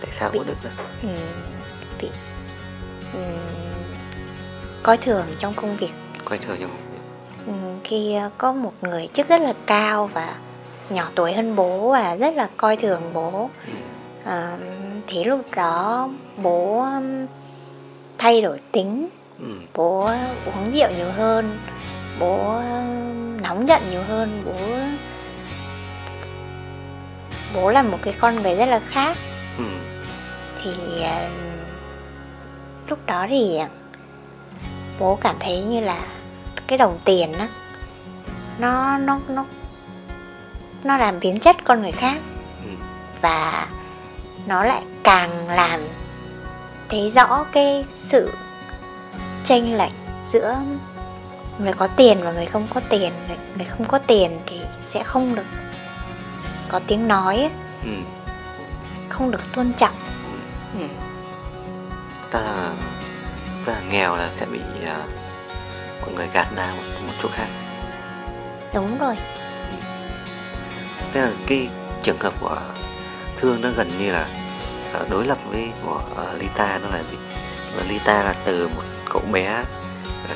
tại 0.00 0.10
sao 0.18 0.30
Bị- 0.30 0.38
có 0.38 0.44
được 0.44 0.56
đấy 0.64 0.72
ừ, 1.02 1.08
bị 2.00 2.08
ừ, 3.12 3.18
coi 4.82 4.96
thường 4.96 5.26
trong 5.38 5.54
công 5.54 5.76
việc. 5.76 5.92
Quay 6.28 6.38
thừa 6.38 6.54
nhau 6.54 6.68
Ừ, 7.46 7.52
khi 7.84 8.14
ờ, 8.14 8.30
có 8.38 8.52
một 8.52 8.72
người 8.82 9.08
chức 9.12 9.28
rất 9.28 9.40
là 9.40 9.52
cao 9.66 10.10
và 10.14 10.34
nhỏ 10.90 11.08
tuổi 11.14 11.32
hơn 11.32 11.56
bố 11.56 11.90
và 11.92 12.16
rất 12.16 12.34
là 12.34 12.48
coi 12.56 12.76
thường 12.76 13.02
bố. 13.14 13.50
Ừ, 13.66 13.72
Ờ, 14.24 14.56
thì 15.06 15.24
lúc 15.24 15.40
đó 15.56 16.08
bố 16.36 16.86
thay 18.18 18.42
đổi 18.42 18.60
tính 18.72 19.08
ừ, 19.42 19.48
bố 19.74 20.10
uống 20.46 20.72
rượu 20.72 20.90
nhiều 20.90 21.12
hơn. 21.16 21.60
Bố 22.18 22.60
nóng 23.42 23.68
giận 23.68 23.82
nhiều 23.90 24.02
hơn. 24.08 24.42
Bố 24.44 24.54
bố 27.54 27.70
là 27.70 27.82
một 27.82 27.98
cái 28.02 28.14
con 28.18 28.42
người 28.42 28.56
rất 28.56 28.66
là 28.66 28.80
khác. 28.88 29.16
Ừ, 29.58 29.64
thì 30.62 31.02
ờ, 31.02 31.28
lúc 32.88 32.98
đó 33.06 33.26
thì 33.28 33.56
ờ, 33.56 33.66
bố 34.98 35.18
cảm 35.20 35.36
thấy 35.40 35.62
như 35.62 35.80
là 35.80 36.06
cái 36.66 36.78
đồng 36.78 36.98
tiền 37.04 37.32
á 37.32 37.48
nó 38.58 38.98
nó 38.98 39.20
nó 39.28 39.44
nó 40.84 40.96
làm 40.96 41.20
biến 41.20 41.38
chất 41.38 41.56
con 41.64 41.82
người 41.82 41.92
khác. 41.92 42.18
Ừ, 42.64 42.70
và 43.20 43.66
nó 44.46 44.64
lại 44.64 44.82
càng 45.02 45.48
làm 45.48 45.80
thấy 46.88 47.10
rõ 47.10 47.44
cái 47.52 47.84
sự 47.94 48.32
chênh 49.44 49.78
lệch 49.78 49.92
giữa 50.26 50.56
người 51.58 51.72
có 51.72 51.86
tiền 51.86 52.18
và 52.22 52.32
người 52.32 52.46
không 52.46 52.66
có 52.74 52.80
tiền. 52.88 53.12
Người, 53.28 53.36
người 53.56 53.66
không 53.66 53.88
có 53.88 53.98
tiền 53.98 54.40
thì 54.46 54.60
sẽ 54.80 55.04
không 55.04 55.34
được 55.34 55.46
có 56.68 56.80
tiếng 56.86 57.08
nói 57.08 57.36
ấy, 57.36 57.50
ừ. 57.84 57.90
không 59.08 59.30
được 59.30 59.52
tôn 59.54 59.72
trọng. 59.72 59.94
Ừ. 60.78 60.86
ta 62.30 62.40
là 62.40 62.72
ta 63.66 63.72
là 63.72 63.80
nghèo 63.90 64.16
là 64.16 64.30
sẽ 64.36 64.46
bị 64.46 64.60
à, 64.86 65.04
mọi 66.00 66.10
người 66.14 66.28
gạt 66.32 66.48
ra 66.56 66.74
một, 66.76 66.82
một 67.06 67.12
chỗ 67.22 67.28
khác. 67.32 67.48
Đúng 68.74 68.98
rồi. 68.98 69.16
Tức 71.12 71.20
là 71.20 71.30
cái 71.46 71.68
trường 72.02 72.18
hợp 72.18 72.34
của 72.40 72.56
thương 73.36 73.60
nó 73.60 73.68
gần 73.76 73.88
như 73.98 74.12
là 74.12 74.26
à, 74.92 75.00
đối 75.10 75.26
lập 75.26 75.38
với 75.50 75.72
của 75.84 76.00
à, 76.16 76.32
Lita 76.38 76.78
nó 76.78 76.88
là 76.88 77.02
gì? 77.10 77.16
Và 77.76 77.82
Lita 77.88 78.22
là 78.22 78.34
từ 78.44 78.68
một 78.68 78.82
cậu 79.12 79.22
bé 79.32 79.64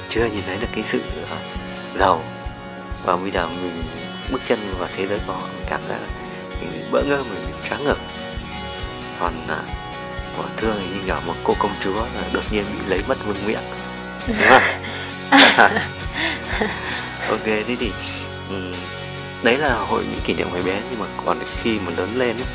chưa 0.09 0.26
nhìn 0.26 0.42
thấy 0.47 0.56
được 0.56 0.68
cái 0.75 0.85
sự 0.92 1.00
à, 1.30 1.38
giàu. 1.99 2.23
Và 3.04 3.16
bây 3.16 3.30
giờ 3.30 3.47
mình 3.47 3.83
bước 4.30 4.40
chân 4.49 4.75
vào 4.78 4.88
thế 4.97 5.06
giới 5.06 5.18
của 5.26 5.33
họ 5.33 5.40
mình 5.40 5.66
cảm 5.66 5.80
giác 5.88 5.99
là 6.00 6.09
mình 6.61 6.90
bỡ 6.92 7.02
ngỡ 7.02 7.16
mình 7.16 7.52
choáng 7.68 7.85
ngợp. 7.85 7.99
Còn 9.21 9.33
à, 9.49 9.59
của 10.37 10.45
thương 10.56 10.76
thì 10.80 10.87
như 10.87 11.00
kiểu 11.06 11.16
một 11.26 11.35
cô 11.45 11.54
công 11.59 11.73
chúa 11.85 11.95
là 11.95 12.23
đột 12.33 12.52
nhiên 12.52 12.64
bị 12.73 12.87
lấy 12.88 13.02
mất 13.09 13.26
vương 13.26 13.37
đúng 14.26 14.37
không 14.49 14.62
ok 17.28 17.45
thế 17.45 17.76
thì 17.80 17.92
um, 18.49 18.73
đấy 19.42 19.59
là 19.59 19.75
hồi 19.75 20.04
những 20.11 20.21
kỷ 20.25 20.35
niệm 20.35 20.49
hồi 20.50 20.62
bé 20.62 20.80
nhưng 20.90 21.00
mà 21.00 21.06
còn 21.26 21.38
khi 21.62 21.78
mà 21.78 21.92
lớn 21.97 22.14
lên 22.14 22.37
ấy, 22.37 22.47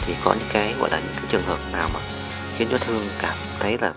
thì 0.00 0.14
có 0.24 0.34
những 0.34 0.48
cái 0.52 0.74
gọi 0.78 0.90
là 0.90 0.98
những 0.98 1.14
cái 1.14 1.24
trường 1.28 1.46
hợp 1.46 1.58
nào 1.72 1.88
mà 1.94 2.00
khiến 2.56 2.68
cho 2.70 2.78
thương 2.78 3.08
cảm 3.18 3.36
thấy 3.60 3.78
là 3.80 3.92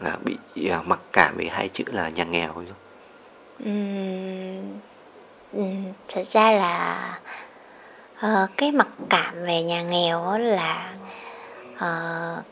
là 0.00 0.16
bị 0.24 0.36
uh, 0.78 0.86
mặc 0.86 1.00
cảm 1.12 1.36
về 1.36 1.48
hai 1.50 1.68
chữ 1.68 1.84
là 1.86 2.08
nhà 2.08 2.24
nghèo 2.24 2.52
không? 2.52 2.66
Thật 6.08 6.22
ra 6.26 6.52
là 6.52 7.20
ờ, 8.20 8.48
cái 8.56 8.72
mặc 8.72 8.88
cảm 9.10 9.44
về 9.44 9.62
nhà 9.62 9.82
nghèo 9.82 10.38
là 10.38 10.94
ờ, 11.78 12.42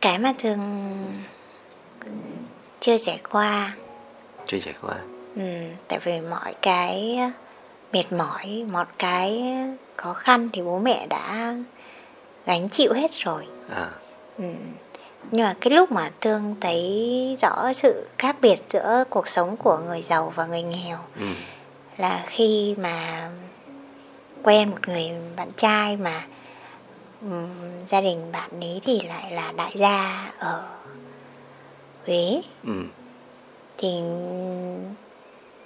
cái 0.00 0.18
mà 0.18 0.32
thường 0.38 0.60
chưa 2.80 2.98
trải 2.98 3.20
qua. 3.30 3.72
Chưa 4.46 4.58
trải 4.58 4.74
qua. 4.82 4.94
Ừ, 5.36 5.42
tại 5.88 5.98
vì 5.98 6.20
mọi 6.20 6.54
cái 6.62 7.20
mệt 7.92 8.12
mỏi 8.12 8.64
mọi 8.72 8.84
cái 8.98 9.44
khó 9.96 10.12
khăn 10.12 10.48
thì 10.52 10.62
bố 10.62 10.78
mẹ 10.78 11.06
đã 11.06 11.54
gánh 12.46 12.68
chịu 12.68 12.92
hết 12.92 13.10
rồi. 13.10 13.46
À 13.76 13.90
ừ. 14.42 14.48
nhưng 15.30 15.46
mà 15.46 15.54
cái 15.60 15.70
lúc 15.70 15.92
mà 15.92 16.10
thương 16.20 16.54
thấy 16.60 17.36
rõ 17.42 17.72
sự 17.72 18.06
khác 18.18 18.36
biệt 18.40 18.62
giữa 18.68 19.04
cuộc 19.10 19.28
sống 19.28 19.56
của 19.56 19.78
người 19.78 20.02
giàu 20.02 20.32
và 20.36 20.46
người 20.46 20.62
nghèo 20.62 20.98
ừ. 21.16 21.26
là 21.96 22.24
khi 22.26 22.74
mà 22.78 23.28
quen 24.42 24.70
một 24.70 24.88
người 24.88 25.10
bạn 25.36 25.50
trai 25.56 25.96
mà 25.96 26.26
ừm, 27.20 27.48
gia 27.86 28.00
đình 28.00 28.32
bạn 28.32 28.50
ấy 28.60 28.80
thì 28.84 29.00
lại 29.00 29.32
là 29.32 29.52
đại 29.56 29.72
gia 29.74 30.30
ở 30.38 30.62
Huế. 32.06 32.40
Ừ. 32.66 32.82
Thì 33.78 33.88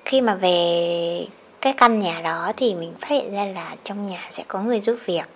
khi 0.05 0.21
mà 0.21 0.35
về 0.35 1.27
cái 1.61 1.73
căn 1.73 1.99
nhà 2.01 2.21
đó 2.21 2.53
thì 2.57 2.75
mình 2.75 2.93
phát 3.01 3.11
hiện 3.11 3.33
ra 3.33 3.45
là 3.45 3.77
trong 3.85 4.07
nhà 4.07 4.29
sẽ 4.31 4.45
có 4.49 4.61
người 4.61 4.81
giúp 4.81 4.97
việc 5.05 5.29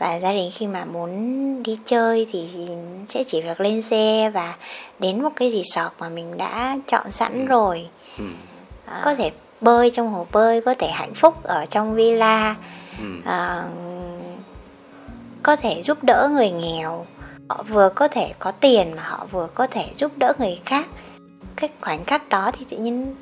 và 0.00 0.14
gia 0.18 0.32
đình 0.32 0.50
khi 0.54 0.66
mà 0.66 0.84
muốn 0.84 1.62
đi 1.62 1.78
chơi 1.84 2.26
thì 2.32 2.48
sẽ 3.06 3.24
chỉ 3.24 3.42
việc 3.42 3.60
lên 3.60 3.82
xe 3.82 4.30
và 4.34 4.56
đến 4.98 5.22
một 5.22 5.30
cái 5.36 5.50
resort 5.50 5.92
mà 5.98 6.08
mình 6.08 6.36
đã 6.36 6.78
chọn 6.88 7.12
sẵn 7.12 7.40
Ừ. 7.40 7.46
rồi. 7.46 7.88
Ừ. 8.18 8.24
À, 8.86 9.00
có 9.04 9.14
thể 9.14 9.30
bơi 9.60 9.90
trong 9.90 10.08
hồ 10.12 10.26
bơi 10.32 10.60
có 10.60 10.74
thể 10.78 10.88
hạnh 10.90 11.14
phúc 11.14 11.42
ở 11.42 11.66
trong 11.66 11.94
villa 11.94 12.56
ừ. 12.98 13.04
à, 13.24 13.64
có 15.42 15.56
thể 15.56 15.82
giúp 15.82 16.04
đỡ 16.04 16.28
người 16.32 16.50
nghèo. 16.50 17.06
Họ 17.48 17.62
vừa 17.68 17.88
có 17.88 18.08
thể 18.08 18.32
có 18.38 18.50
tiền 18.50 18.92
mà 18.96 19.02
họ 19.02 19.26
vừa 19.30 19.46
có 19.54 19.66
thể 19.66 19.86
giúp 19.96 20.12
đỡ 20.18 20.32
người 20.38 20.60
khác. 20.64 20.86
Cái 21.56 21.70
khoảnh 21.80 22.04
khắc 22.04 22.28
đó 22.28 22.50
thì 22.58 22.64
tự 22.68 22.76
nhiên 22.76 23.14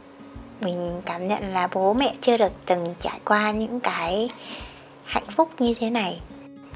mình 0.60 1.02
cảm 1.04 1.28
nhận 1.28 1.54
là 1.54 1.68
bố 1.74 1.92
mẹ 1.94 2.14
chưa 2.20 2.36
được 2.36 2.52
từng 2.66 2.94
trải 3.00 3.20
qua 3.24 3.50
những 3.50 3.80
cái 3.80 4.28
hạnh 5.04 5.26
phúc 5.36 5.50
như 5.58 5.74
thế 5.80 5.90
này 5.90 6.20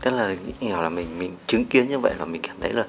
tức 0.02 0.11
là 0.11 0.35
nghèo 0.61 0.82
là 0.82 0.88
mình 0.88 1.18
mình 1.18 1.37
chứng 1.47 1.64
kiến 1.64 1.88
như 1.88 1.99
vậy 1.99 2.14
là 2.18 2.25
mình 2.25 2.42
cảm 2.42 2.56
thấy 2.61 2.73
là 2.73 2.85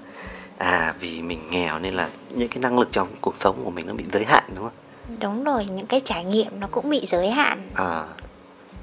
à 0.58 0.96
vì 1.00 1.22
mình 1.22 1.40
nghèo 1.50 1.80
nên 1.80 1.94
là 1.94 2.10
những 2.30 2.50
cái 2.50 2.60
năng 2.60 2.80
lực 2.80 2.90
trong 2.92 3.08
cuộc 3.22 3.38
sống 3.38 3.62
của 3.64 3.72
mình 3.72 3.88
nó 3.88 3.94
bị 3.94 4.04
giới 4.14 4.26
hạn 4.26 4.44
đúng 4.56 4.64
không 4.64 5.18
đúng 5.20 5.44
rồi 5.44 5.66
những 5.66 5.86
cái 5.86 6.00
trải 6.06 6.24
nghiệm 6.24 6.60
nó 6.60 6.68
cũng 6.72 6.90
bị 6.90 7.06
giới 7.06 7.30
hạn 7.30 7.70
à 7.76 8.04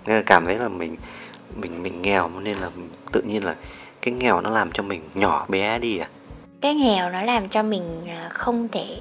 nên 0.06 0.16
là 0.16 0.22
cảm 0.26 0.44
thấy 0.46 0.56
là 0.58 0.68
mình 0.68 0.96
mình 1.56 1.82
mình 1.82 2.02
nghèo 2.02 2.30
nên 2.40 2.56
là 2.56 2.70
tự 3.12 3.22
nhiên 3.22 3.44
là 3.44 3.54
cái 4.02 4.14
nghèo 4.14 4.40
nó 4.40 4.50
làm 4.50 4.72
cho 4.72 4.82
mình 4.82 5.02
nhỏ 5.14 5.46
bé 5.48 5.78
đi 5.78 5.98
à 5.98 6.08
cái 6.60 6.74
nghèo 6.74 7.10
nó 7.10 7.22
làm 7.22 7.48
cho 7.48 7.62
mình 7.62 8.06
à, 8.08 8.28
không 8.32 8.68
thể 8.68 9.00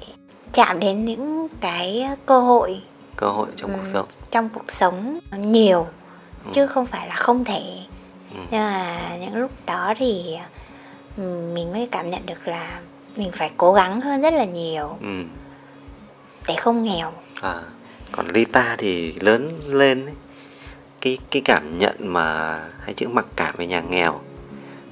chạm 0.52 0.80
đến 0.80 1.04
những 1.04 1.48
cái 1.60 2.08
cơ 2.26 2.40
hội 2.40 2.80
cơ 3.16 3.26
hội 3.26 3.48
trong 3.56 3.70
cuộc 3.72 3.82
Ừ. 3.84 3.90
sống 3.92 4.06
trong 4.30 4.48
cuộc 4.48 4.70
sống 4.70 5.18
nhiều 5.38 5.86
Ừ. 6.44 6.50
chứ 6.52 6.66
không 6.66 6.86
phải 6.86 7.08
là 7.08 7.14
không 7.16 7.44
thể 7.44 7.62
Ừ. 8.34 8.40
nhưng 8.50 8.60
mà 8.60 9.16
những 9.20 9.36
lúc 9.36 9.50
đó 9.66 9.94
thì 9.96 10.36
ừ, 11.16 11.50
mình 11.54 11.72
mới 11.72 11.88
cảm 11.90 12.10
nhận 12.10 12.26
được 12.26 12.48
là 12.48 12.80
mình 13.16 13.30
phải 13.32 13.50
cố 13.56 13.72
gắng 13.72 14.00
hơn 14.00 14.20
rất 14.22 14.34
là 14.34 14.44
nhiều. 14.44 14.98
Ừ. 15.00 15.24
Để 16.48 16.54
không 16.56 16.82
nghèo. 16.82 17.12
À 17.40 17.60
còn 18.12 18.26
Lita 18.28 18.76
thì 18.78 19.12
lớn 19.12 19.52
lên 19.68 20.06
ấy, 20.06 20.14
cái 21.00 21.18
cái 21.30 21.42
cảm 21.44 21.78
nhận 21.78 21.96
mà 22.00 22.58
hay 22.80 22.94
chữ 22.94 23.08
mặc 23.08 23.26
cảm 23.36 23.54
về 23.58 23.66
nhà 23.66 23.80
nghèo 23.80 24.20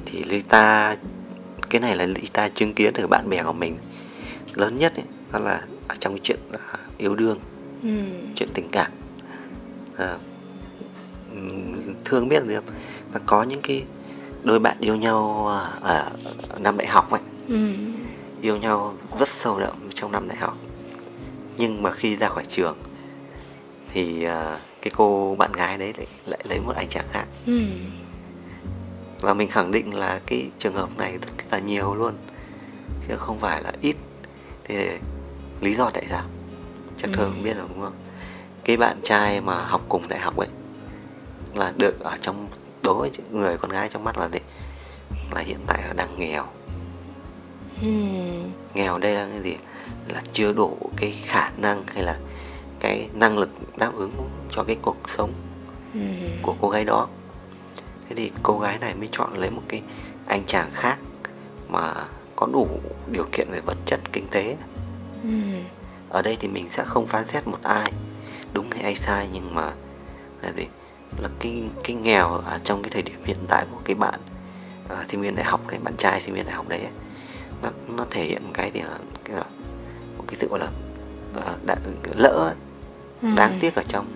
thì 0.07 0.25
Lita 0.25 0.97
cái 1.71 1.81
này 1.81 1.97
là 1.97 2.07
Lita 2.07 2.49
chứng 2.49 2.75
kiến 2.75 2.93
từ 2.95 3.07
bạn 3.07 3.31
bè 3.31 3.43
của 3.43 3.53
mình. 3.53 3.79
Lớn 4.55 4.77
nhất 4.79 4.97
ấy, 4.97 5.05
đó 5.33 5.39
là 5.39 5.63
ở 5.89 5.95
trong 6.01 6.13
cái 6.13 6.21
chuyện 6.23 6.39
à, 6.73 6.79
yêu 6.99 7.15
đương 7.15 7.39
ừ. 7.83 7.89
chuyện 8.37 8.49
tình 8.55 8.69
cảm. 8.73 8.91
À, 9.97 10.17
ừm, 11.31 11.95
thương 12.05 12.29
biết 12.29 12.47
được 12.47 12.65
là 13.13 13.21
có 13.27 13.43
những 13.43 13.61
cái 13.63 13.87
đôi 14.43 14.59
bạn 14.59 14.77
yêu 14.81 14.97
nhau 14.97 15.49
à, 15.49 15.79
ở 15.81 16.11
năm 16.59 16.77
đại 16.79 16.87
học 16.87 17.11
ấy 17.11 17.21
Ừ. 17.49 17.57
yêu 18.41 18.57
nhau 18.57 18.95
rất 19.19 19.29
sâu 19.29 19.61
đậm 19.61 19.91
trong 19.95 20.13
năm 20.13 20.29
đại 20.29 20.37
học 20.39 20.59
nhưng 21.57 21.83
mà 21.83 21.91
khi 21.93 22.17
ra 22.17 22.29
khỏi 22.29 22.45
trường 22.49 22.77
thì 23.93 24.25
à, 24.25 24.59
cái 24.83 24.93
cô 24.97 25.37
bạn 25.39 25.53
gái 25.53 25.79
đấy 25.79 25.93
lại, 25.97 26.07
lại 26.25 26.41
lấy 26.49 26.61
một 26.61 26.77
anh 26.77 26.89
chàng 26.89 27.07
khác 27.13 27.27
Ừ. 27.47 27.53
và 29.21 29.35
mình 29.35 29.49
khẳng 29.49 29.71
định 29.73 29.95
là 29.95 30.21
cái 30.27 30.51
trường 30.59 30.75
hợp 30.75 30.97
này 30.97 31.13
rất 31.13 31.33
là 31.51 31.59
nhiều 31.59 31.95
luôn 31.95 32.17
chứ 33.09 33.17
không 33.17 33.39
phải 33.39 33.63
là 33.63 33.73
ít 33.81 33.97
thì 34.65 34.89
lý 35.61 35.75
do 35.75 35.91
tại 35.91 36.05
sao 36.11 36.23
chắc 36.97 37.11
Ừ. 37.11 37.17
thường 37.17 37.43
biết 37.43 37.55
rồi 37.57 37.67
đúng 37.69 37.81
không 37.81 37.95
cái 38.65 38.77
bạn 38.77 39.01
trai 39.03 39.41
mà 39.41 39.65
học 39.65 39.83
cùng 39.89 40.09
đại 40.09 40.19
học 40.19 40.37
ấy 40.37 40.49
là 41.55 41.73
được 41.77 42.01
ở 42.01 42.17
trong 42.21 42.49
đối 42.83 42.95
với 42.95 43.11
người 43.31 43.57
con 43.59 43.71
gái 43.71 43.89
trong 43.93 44.05
mắt 44.05 44.19
là 44.19 44.29
gì? 44.29 44.39
Là 45.35 45.41
hiện 45.41 45.59
tại 45.67 45.83
là 45.87 45.93
đang 45.93 46.19
nghèo. 46.19 46.45
Ừ. 47.83 47.89
nghèo 48.75 48.99
đây 48.99 49.15
là 49.15 49.29
cái 49.33 49.43
gì? 49.43 49.57
Là 50.09 50.21
chưa 50.33 50.53
đủ 50.53 50.79
cái 50.97 51.15
khả 51.25 51.51
năng 51.57 51.83
hay 51.87 52.03
là 52.03 52.19
cái 52.81 53.09
năng 53.15 53.39
lực 53.39 53.51
đáp 53.77 53.93
ứng 53.97 54.13
cho 54.51 54.65
cái 54.65 54.77
cuộc 54.83 54.97
sống 55.17 55.33
Ừ. 55.95 56.01
của 56.43 56.55
cô 56.61 56.69
gái 56.69 56.85
đó. 56.85 57.09
Thế 58.09 58.15
thì 58.17 58.31
cô 58.43 58.59
gái 58.59 58.79
này 58.79 58.95
mới 58.95 59.09
chọn 59.13 59.35
lấy 59.39 59.51
một 59.51 59.63
cái 59.69 59.83
anh 60.27 60.43
chàng 60.47 60.71
khác 60.75 60.99
mà 61.69 61.95
có 62.37 62.47
đủ 62.53 62.69
điều 63.13 63.25
kiện 63.33 63.49
về 63.53 63.61
vật 63.61 63.77
chất 63.87 64.01
kinh 64.13 64.27
tế. 64.31 64.57
Ừ. 65.23 65.29
ở 66.09 66.23
đây 66.23 66.37
thì 66.41 66.49
mình 66.49 66.69
sẽ 66.71 66.85
không 66.85 67.07
phán 67.07 67.29
xét 67.29 67.47
một 67.47 67.59
ai. 67.63 67.93
Đúng 68.53 68.71
hay 68.71 68.83
ai 68.83 68.95
sai 68.95 69.29
nhưng 69.33 69.55
mà 69.55 69.73
là 70.43 70.53
gì 70.57 70.67
là 71.19 71.29
cái 71.39 71.63
cái 71.85 71.97
nghèo 71.97 72.29
ở 72.29 72.59
trong 72.65 72.83
cái 72.83 72.91
thời 72.91 73.03
điểm 73.03 73.21
hiện 73.25 73.37
tại 73.49 73.67
của 73.71 73.81
cái 73.85 73.95
bạn 73.95 74.21
à, 74.89 75.05
sinh 75.09 75.21
viên 75.21 75.37
đại 75.37 75.45
học 75.45 75.61
cái 75.69 75.81
bạn 75.85 75.95
trai 75.97 76.21
sinh 76.21 76.35
viên 76.35 76.45
đại 76.47 76.55
học 76.55 76.69
đấy 76.69 76.79
ấy, 76.81 76.93
nó 77.63 77.71
nó 77.97 78.07
thể 78.11 78.25
hiện 78.25 78.43
một 78.45 78.51
cái 78.55 78.71
thì 78.71 78.81
là 78.81 78.99
cái 79.25 79.37
là 79.37 79.45
một 80.19 80.25
cái 80.27 80.37
sự 80.41 80.49
gọi 80.49 80.59
là 80.61 80.69
ờ, 81.35 81.57
đã, 81.67 81.77
lỡ 82.17 82.29
ấy, 82.29 82.55
Ừ. 83.23 83.29
đáng 83.37 83.59
tiếc 83.61 83.75
ở 83.75 83.83
trong 83.89 84.07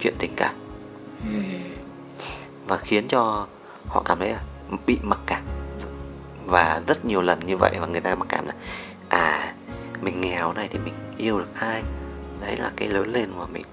chuyện 0.00 0.14
tình 0.18 0.30
cảm. 0.36 0.54
Ừ. 1.24 1.40
và 2.66 2.76
khiến 2.76 3.08
cho 3.08 3.46
họ 3.88 4.02
cảm 4.04 4.18
thấy 4.18 4.30
là 4.32 4.40
bị 4.86 4.98
mặc 5.02 5.18
cảm. 5.26 5.42
Và 6.46 6.80
rất 6.86 7.04
nhiều 7.04 7.22
lần 7.22 7.46
như 7.46 7.56
vậy 7.56 7.76
và 7.80 7.86
người 7.86 8.00
ta 8.00 8.14
mặc 8.14 8.26
cảm 8.28 8.46
là 8.46 8.52
à 9.08 9.54
mình 10.00 10.20
nghèo 10.20 10.52
này 10.52 10.68
thì 10.72 10.78
mình 10.78 10.94
yêu 11.16 11.38
được 11.38 11.48
ai? 11.54 11.82
Đấy 12.40 12.56
là 12.56 12.70
cái 12.76 12.88
lớn 12.88 13.12
lên 13.12 13.30
mà 13.38 13.44
mình 13.52 13.64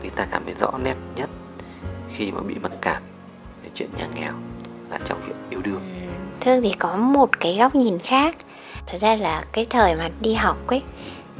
người 0.00 0.10
ta 0.10 0.26
cảm 0.30 0.42
thấy 0.44 0.54
rõ 0.60 0.70
nét 0.82 0.94
nhất 1.16 1.30
khi 2.16 2.32
mà 2.32 2.40
bị 2.40 2.54
mặc 2.62 2.72
cảm 2.80 3.02
về 3.62 3.68
chuyện 3.74 3.88
nhà 3.98 4.06
nghèo 4.14 4.32
là 4.90 4.98
trong 5.08 5.18
chuyện 5.26 5.36
yêu 5.50 5.60
đương 5.64 5.80
Ừ. 5.80 6.12
Thương 6.40 6.62
thì 6.62 6.72
có 6.78 6.96
một 6.96 7.40
cái 7.40 7.56
góc 7.58 7.74
nhìn 7.74 7.98
khác 7.98 8.36
Thật 8.86 8.98
ra 8.98 9.16
là 9.16 9.44
cái 9.52 9.66
thời 9.70 9.94
mà 9.94 10.08
đi 10.20 10.34
học 10.34 10.56
ấy 10.66 10.82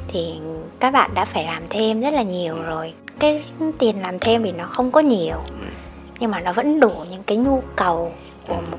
Thì 0.07 0.33
các 0.79 0.91
bạn 0.91 1.11
đã 1.13 1.25
phải 1.25 1.43
làm 1.45 1.63
thêm 1.69 2.01
rất 2.01 2.13
là 2.13 2.23
nhiều 2.23 2.55
rồi 2.61 2.93
Cái 3.19 3.45
tiền 3.79 4.01
làm 4.01 4.19
thêm 4.19 4.43
thì 4.43 4.51
nó 4.51 4.65
không 4.65 4.91
có 4.91 4.99
nhiều 4.99 5.35
ừ. 5.47 5.67
Nhưng 6.19 6.31
mà 6.31 6.39
nó 6.39 6.53
vẫn 6.53 6.79
đủ 6.79 6.91
những 7.11 7.23
cái 7.23 7.37
nhu 7.37 7.61
cầu 7.75 8.11
của 8.47 8.61
một 8.71 8.77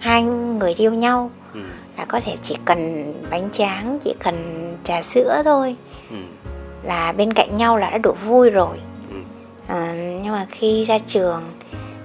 hai 0.00 0.22
người 0.22 0.74
yêu 0.74 0.90
nhau 0.92 1.30
Ừ. 1.54 1.60
Là 1.98 2.04
có 2.04 2.20
thể 2.20 2.36
chỉ 2.42 2.56
cần 2.64 3.12
bánh 3.30 3.48
tráng, 3.52 3.98
chỉ 4.04 4.14
cần 4.24 4.34
trà 4.84 5.02
sữa 5.02 5.42
thôi 5.44 5.76
Ừ. 6.10 6.16
Là 6.82 7.12
bên 7.12 7.32
cạnh 7.32 7.56
nhau 7.56 7.76
là 7.76 7.90
đã 7.90 7.98
đủ 7.98 8.12
vui 8.26 8.50
rồi 8.50 8.78
Ừ. 9.10 9.16
à, 9.66 9.92
Nhưng 10.28 10.36
mà 10.36 10.46
khi 10.50 10.84
ra 10.84 10.98
trường 10.98 11.42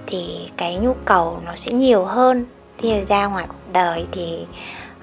thì 0.06 0.48
cái 0.56 0.76
nhu 0.76 0.94
cầu 1.04 1.40
nó 1.44 1.54
sẽ 1.56 1.72
nhiều 1.72 2.04
hơn 2.04 2.44
Thì 2.78 3.04
ra 3.04 3.26
ngoài 3.26 3.44
cuộc 3.48 3.72
đời 3.72 4.06
thì 4.12 4.46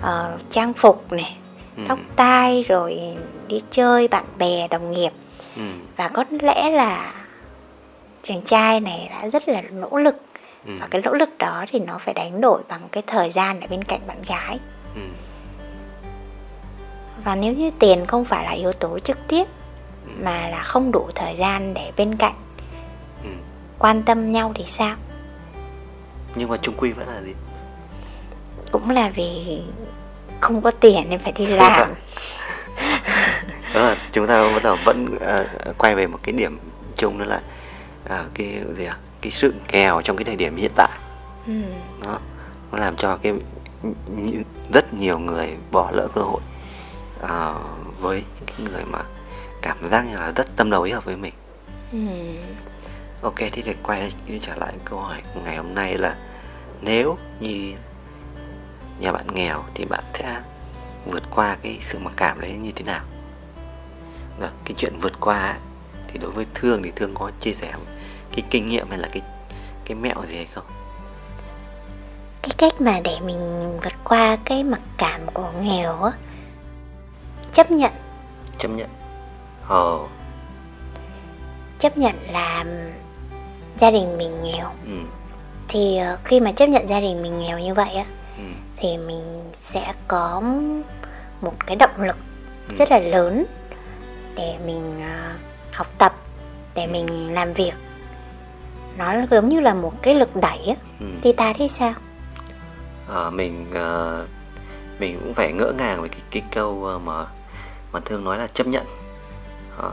ờ, 0.02 0.38
trang 0.52 0.74
phục 0.74 1.12
này, 1.12 1.38
Ừ. 1.78 1.84
tóc 1.88 2.00
tai 2.16 2.64
rồi 2.68 3.00
đi 3.48 3.62
chơi 3.72 4.08
bạn 4.08 4.26
bè 4.38 4.68
đồng 4.68 4.92
nghiệp 4.92 5.12
Ừ. 5.56 5.62
và 5.98 6.08
có 6.08 6.26
lẽ 6.42 6.70
là 6.70 7.14
chàng 8.22 8.42
trai 8.42 8.80
này 8.80 9.08
đã 9.12 9.30
rất 9.30 9.48
là 9.50 9.62
nỗ 9.62 9.98
lực 9.98 10.16
Ừ. 10.66 10.72
và 10.80 10.88
cái 10.92 11.02
nỗ 11.06 11.14
lực 11.14 11.38
đó 11.38 11.66
thì 11.72 11.80
nó 11.80 11.98
phải 11.98 12.14
đánh 12.14 12.42
đổi 12.42 12.62
bằng 12.70 12.82
cái 12.92 13.04
thời 13.08 13.32
gian 13.32 13.60
ở 13.60 13.68
bên 13.68 13.84
cạnh 13.84 14.02
bạn 14.08 14.18
gái 14.28 14.60
Ừ. 14.96 15.02
và 17.24 17.36
nếu 17.36 17.54
như 17.54 17.72
tiền 17.80 18.06
không 18.06 18.26
phải 18.26 18.46
là 18.46 18.52
yếu 18.52 18.74
tố 18.74 19.00
trực 19.00 19.28
tiếp 19.28 19.48
mà 20.20 20.48
là 20.48 20.64
không 20.64 20.92
đủ 20.92 21.10
thời 21.16 21.36
gian 21.36 21.74
để 21.74 21.92
bên 21.98 22.16
cạnh. 22.18 22.34
Quan 23.82 24.04
tâm 24.04 24.32
nhau 24.32 24.52
thì 24.56 24.64
sao? 24.64 24.96
Nhưng 26.36 26.50
mà 26.50 26.58
chung 26.62 26.76
quy 26.78 26.92
vẫn 26.92 27.08
là 27.08 27.22
gì? 27.22 27.34
Cũng 28.72 28.90
là 28.90 29.10
vì 29.10 29.62
không 30.40 30.62
có 30.62 30.72
tiền 30.72 31.10
nên 31.10 31.20
phải 31.20 31.32
đi 31.32 31.46
làm. 31.46 31.94
Đó 33.74 33.82
là 33.82 33.98
chúng 34.12 34.28
ta 34.28 34.54
bắt 34.54 34.64
đầu 34.64 34.78
vẫn 34.86 35.16
uh, 35.16 35.78
quay 35.78 35.96
về 35.96 36.08
một 36.08 36.20
cái 36.24 36.34
điểm 36.34 36.60
chung 36.96 37.20
đó 37.20 37.26
là 37.26 37.42
uh, 38.06 38.34
cái 38.34 38.62
gì 38.78 38.86
à 38.86 38.98
cái 39.22 39.32
sự 39.32 39.54
nghèo 39.72 40.02
trong 40.02 40.18
cái 40.18 40.26
thời 40.26 40.36
điểm 40.36 40.56
hiện 40.56 40.72
tại. 40.76 40.90
Ừ. 41.48 41.54
đó 42.04 42.20
nó 42.72 42.78
làm 42.78 42.96
cho 42.96 43.18
cái 43.18 43.34
rất 44.74 44.94
nhiều 44.94 45.20
người 45.20 45.58
bỏ 45.72 45.92
lỡ 45.92 46.08
cơ 46.16 46.22
hội 46.22 46.42
uh, 47.24 48.00
với 48.00 48.24
những 48.36 48.46
cái 48.46 48.68
người 48.72 48.84
mà 48.86 49.00
cảm 49.62 49.90
giác 49.92 50.06
như 50.10 50.16
là 50.18 50.32
rất 50.36 50.56
tâm 50.56 50.70
đầu 50.70 50.82
ý 50.82 50.92
hợp 50.92 51.06
với 51.06 51.18
mình. 51.18 51.34
Ừ. 51.92 52.00
ok 53.22 53.36
thì 53.52 53.62
để 53.66 53.76
quay 53.84 54.12
trở 54.42 54.56
lại 54.56 54.74
câu 54.86 55.00
hỏi 55.00 55.22
ngày 55.44 55.58
hôm 55.58 55.76
nay 55.76 55.98
là 55.98 56.16
nếu 56.82 57.18
như 57.40 57.74
nhà 59.00 59.12
bạn 59.12 59.28
nghèo 59.34 59.64
thì 59.74 59.86
bạn 59.86 60.04
sẽ 60.14 60.42
vượt 61.06 61.24
qua 61.36 61.58
cái 61.62 61.80
sự 61.90 62.00
mặc 62.00 62.14
cảm 62.16 62.42
đấy 62.42 62.52
như 62.52 62.72
thế 62.76 62.84
nào? 62.86 63.04
Vâng, 64.40 64.54
cái 64.66 64.74
chuyện 64.78 65.00
vượt 65.02 65.20
qua 65.20 65.58
thì 66.08 66.20
đối 66.20 66.32
với 66.32 66.46
thương 66.54 66.84
thì 66.84 66.92
thương 66.96 67.14
có 67.14 67.32
chia 67.42 67.54
sẻ 67.54 67.74
cái 68.32 68.46
kinh 68.50 68.68
nghiệm 68.68 68.90
hay 68.90 69.00
là 69.00 69.10
cái 69.12 69.22
cái 69.86 69.96
mẹo 69.96 70.16
gì 70.28 70.36
hay 70.36 70.48
không? 70.54 70.66
Cái 72.42 72.52
cách 72.58 72.82
mà 72.82 73.00
để 73.04 73.20
mình 73.26 73.72
vượt 73.84 73.94
qua 74.04 74.38
cái 74.46 74.64
mặc 74.64 74.82
cảm 74.98 75.22
của 75.34 75.52
nghèo 75.62 76.04
á 76.04 76.12
chấp 77.54 77.72
nhận. 77.72 77.92
Chấp 78.58 78.70
nhận. 78.70 78.90
Ờ 79.68 80.08
chấp 81.80 81.98
nhận 81.98 82.16
là 82.32 82.66
gia 83.82 83.92
đình 83.92 84.18
mình 84.18 84.44
nghèo 84.44 84.72
ừ. 84.86 84.98
thì 85.68 85.98
ờ, 85.98 86.18
khi 86.24 86.40
mà 86.40 86.52
chấp 86.52 86.68
nhận 86.68 86.88
gia 86.88 87.00
đình 87.00 87.22
mình 87.22 87.40
nghèo 87.40 87.60
như 87.60 87.74
vậy 87.74 87.96
á 87.96 88.06
ừ. 88.38 88.44
thì 88.78 88.98
mình 88.98 89.50
sẽ 89.54 89.94
có 90.08 90.42
một 91.42 91.54
cái 91.68 91.76
động 91.76 92.02
lực 92.02 92.18
ừ. 92.70 92.76
rất 92.76 92.92
là 92.92 93.00
lớn 93.00 93.46
để 94.36 94.58
mình 94.66 95.00
uh, 95.00 95.40
học 95.74 95.88
tập 95.98 96.16
để 96.76 96.86
ừ. 96.86 96.92
mình 96.92 97.34
làm 97.34 97.54
việc 97.54 97.74
nó 98.98 99.14
giống 99.32 99.50
như 99.50 99.60
là 99.60 99.74
một 99.74 99.94
cái 100.02 100.16
lực 100.16 100.36
đẩy 100.36 100.66
á 100.68 100.76
ừ. 101.00 101.06
đi 101.24 101.34
ta 101.34 101.54
thấy 101.58 101.70
sao 101.70 101.94
à, 103.10 103.30
mình 103.30 103.66
uh, 103.72 104.30
mình 105.00 105.20
cũng 105.24 105.34
phải 105.34 105.54
ngỡ 105.54 105.74
ngàng 105.78 106.00
với 106.00 106.10
cái, 106.10 106.22
cái 106.32 106.44
câu 106.52 107.00
mà 107.04 107.26
mà 107.92 108.00
thương 108.06 108.24
nói 108.24 108.38
là 108.38 108.48
chấp 108.48 108.68
nhận 108.68 108.86
à, 109.78 109.90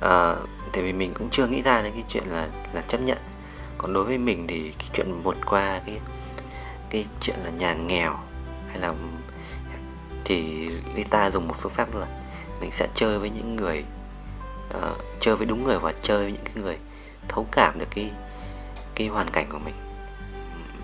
à, 0.00 0.34
tại 0.72 0.82
vì 0.82 0.92
mình 0.92 1.14
cũng 1.14 1.28
chưa 1.30 1.46
nghĩ 1.46 1.62
ra 1.62 1.82
đến 1.82 1.92
cái 1.92 2.04
chuyện 2.08 2.24
là 2.26 2.48
là 2.72 2.82
chấp 2.88 3.00
nhận. 3.00 3.18
Còn 3.78 3.92
đối 3.92 4.04
với 4.04 4.18
mình 4.18 4.46
thì 4.46 4.72
cái 4.78 4.88
chuyện 4.92 5.22
vượt 5.22 5.38
qua 5.46 5.80
cái 5.86 5.98
cái 6.90 7.06
chuyện 7.20 7.36
là 7.44 7.50
nhà 7.50 7.74
nghèo 7.74 8.18
hay 8.68 8.78
là 8.78 8.94
thì 10.24 10.68
Lita 10.94 11.30
dùng 11.30 11.48
một 11.48 11.54
phương 11.58 11.72
pháp 11.72 11.94
là 11.94 12.06
mình 12.60 12.70
sẽ 12.72 12.88
chơi 12.94 13.18
với 13.18 13.30
những 13.30 13.56
người 13.56 13.84
uh, 14.76 14.96
chơi 15.20 15.36
với 15.36 15.46
đúng 15.46 15.64
người 15.64 15.78
và 15.78 15.92
chơi 16.02 16.22
với 16.22 16.32
những 16.32 16.44
cái 16.44 16.54
người 16.54 16.76
thấu 17.28 17.46
cảm 17.52 17.78
được 17.78 17.88
cái 17.94 18.10
cái 18.94 19.08
hoàn 19.08 19.30
cảnh 19.30 19.46
của 19.52 19.58
mình. 19.58 19.74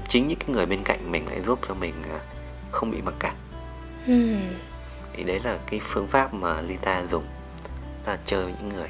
Chính 0.09 0.28
những 0.28 0.38
cái 0.38 0.49
người 0.50 0.66
bên 0.66 0.83
cạnh 0.85 1.12
mình 1.12 1.28
lại 1.28 1.42
giúp 1.42 1.59
cho 1.68 1.75
mình 1.75 1.95
uh, 2.16 2.21
không 2.71 2.90
bị 2.90 3.02
mặc 3.02 3.14
cảm. 3.18 3.35
Ừ. 4.07 4.37
thì 5.12 5.25
đấy 5.25 5.40
là 5.45 5.59
cái 5.66 5.80
phương 5.83 6.07
pháp 6.07 6.35
mà 6.35 6.61
Lita 6.61 7.02
dùng 7.11 7.25
là 8.07 8.18
chơi 8.26 8.45
với 8.45 8.52
những 8.59 8.68
người 8.68 8.88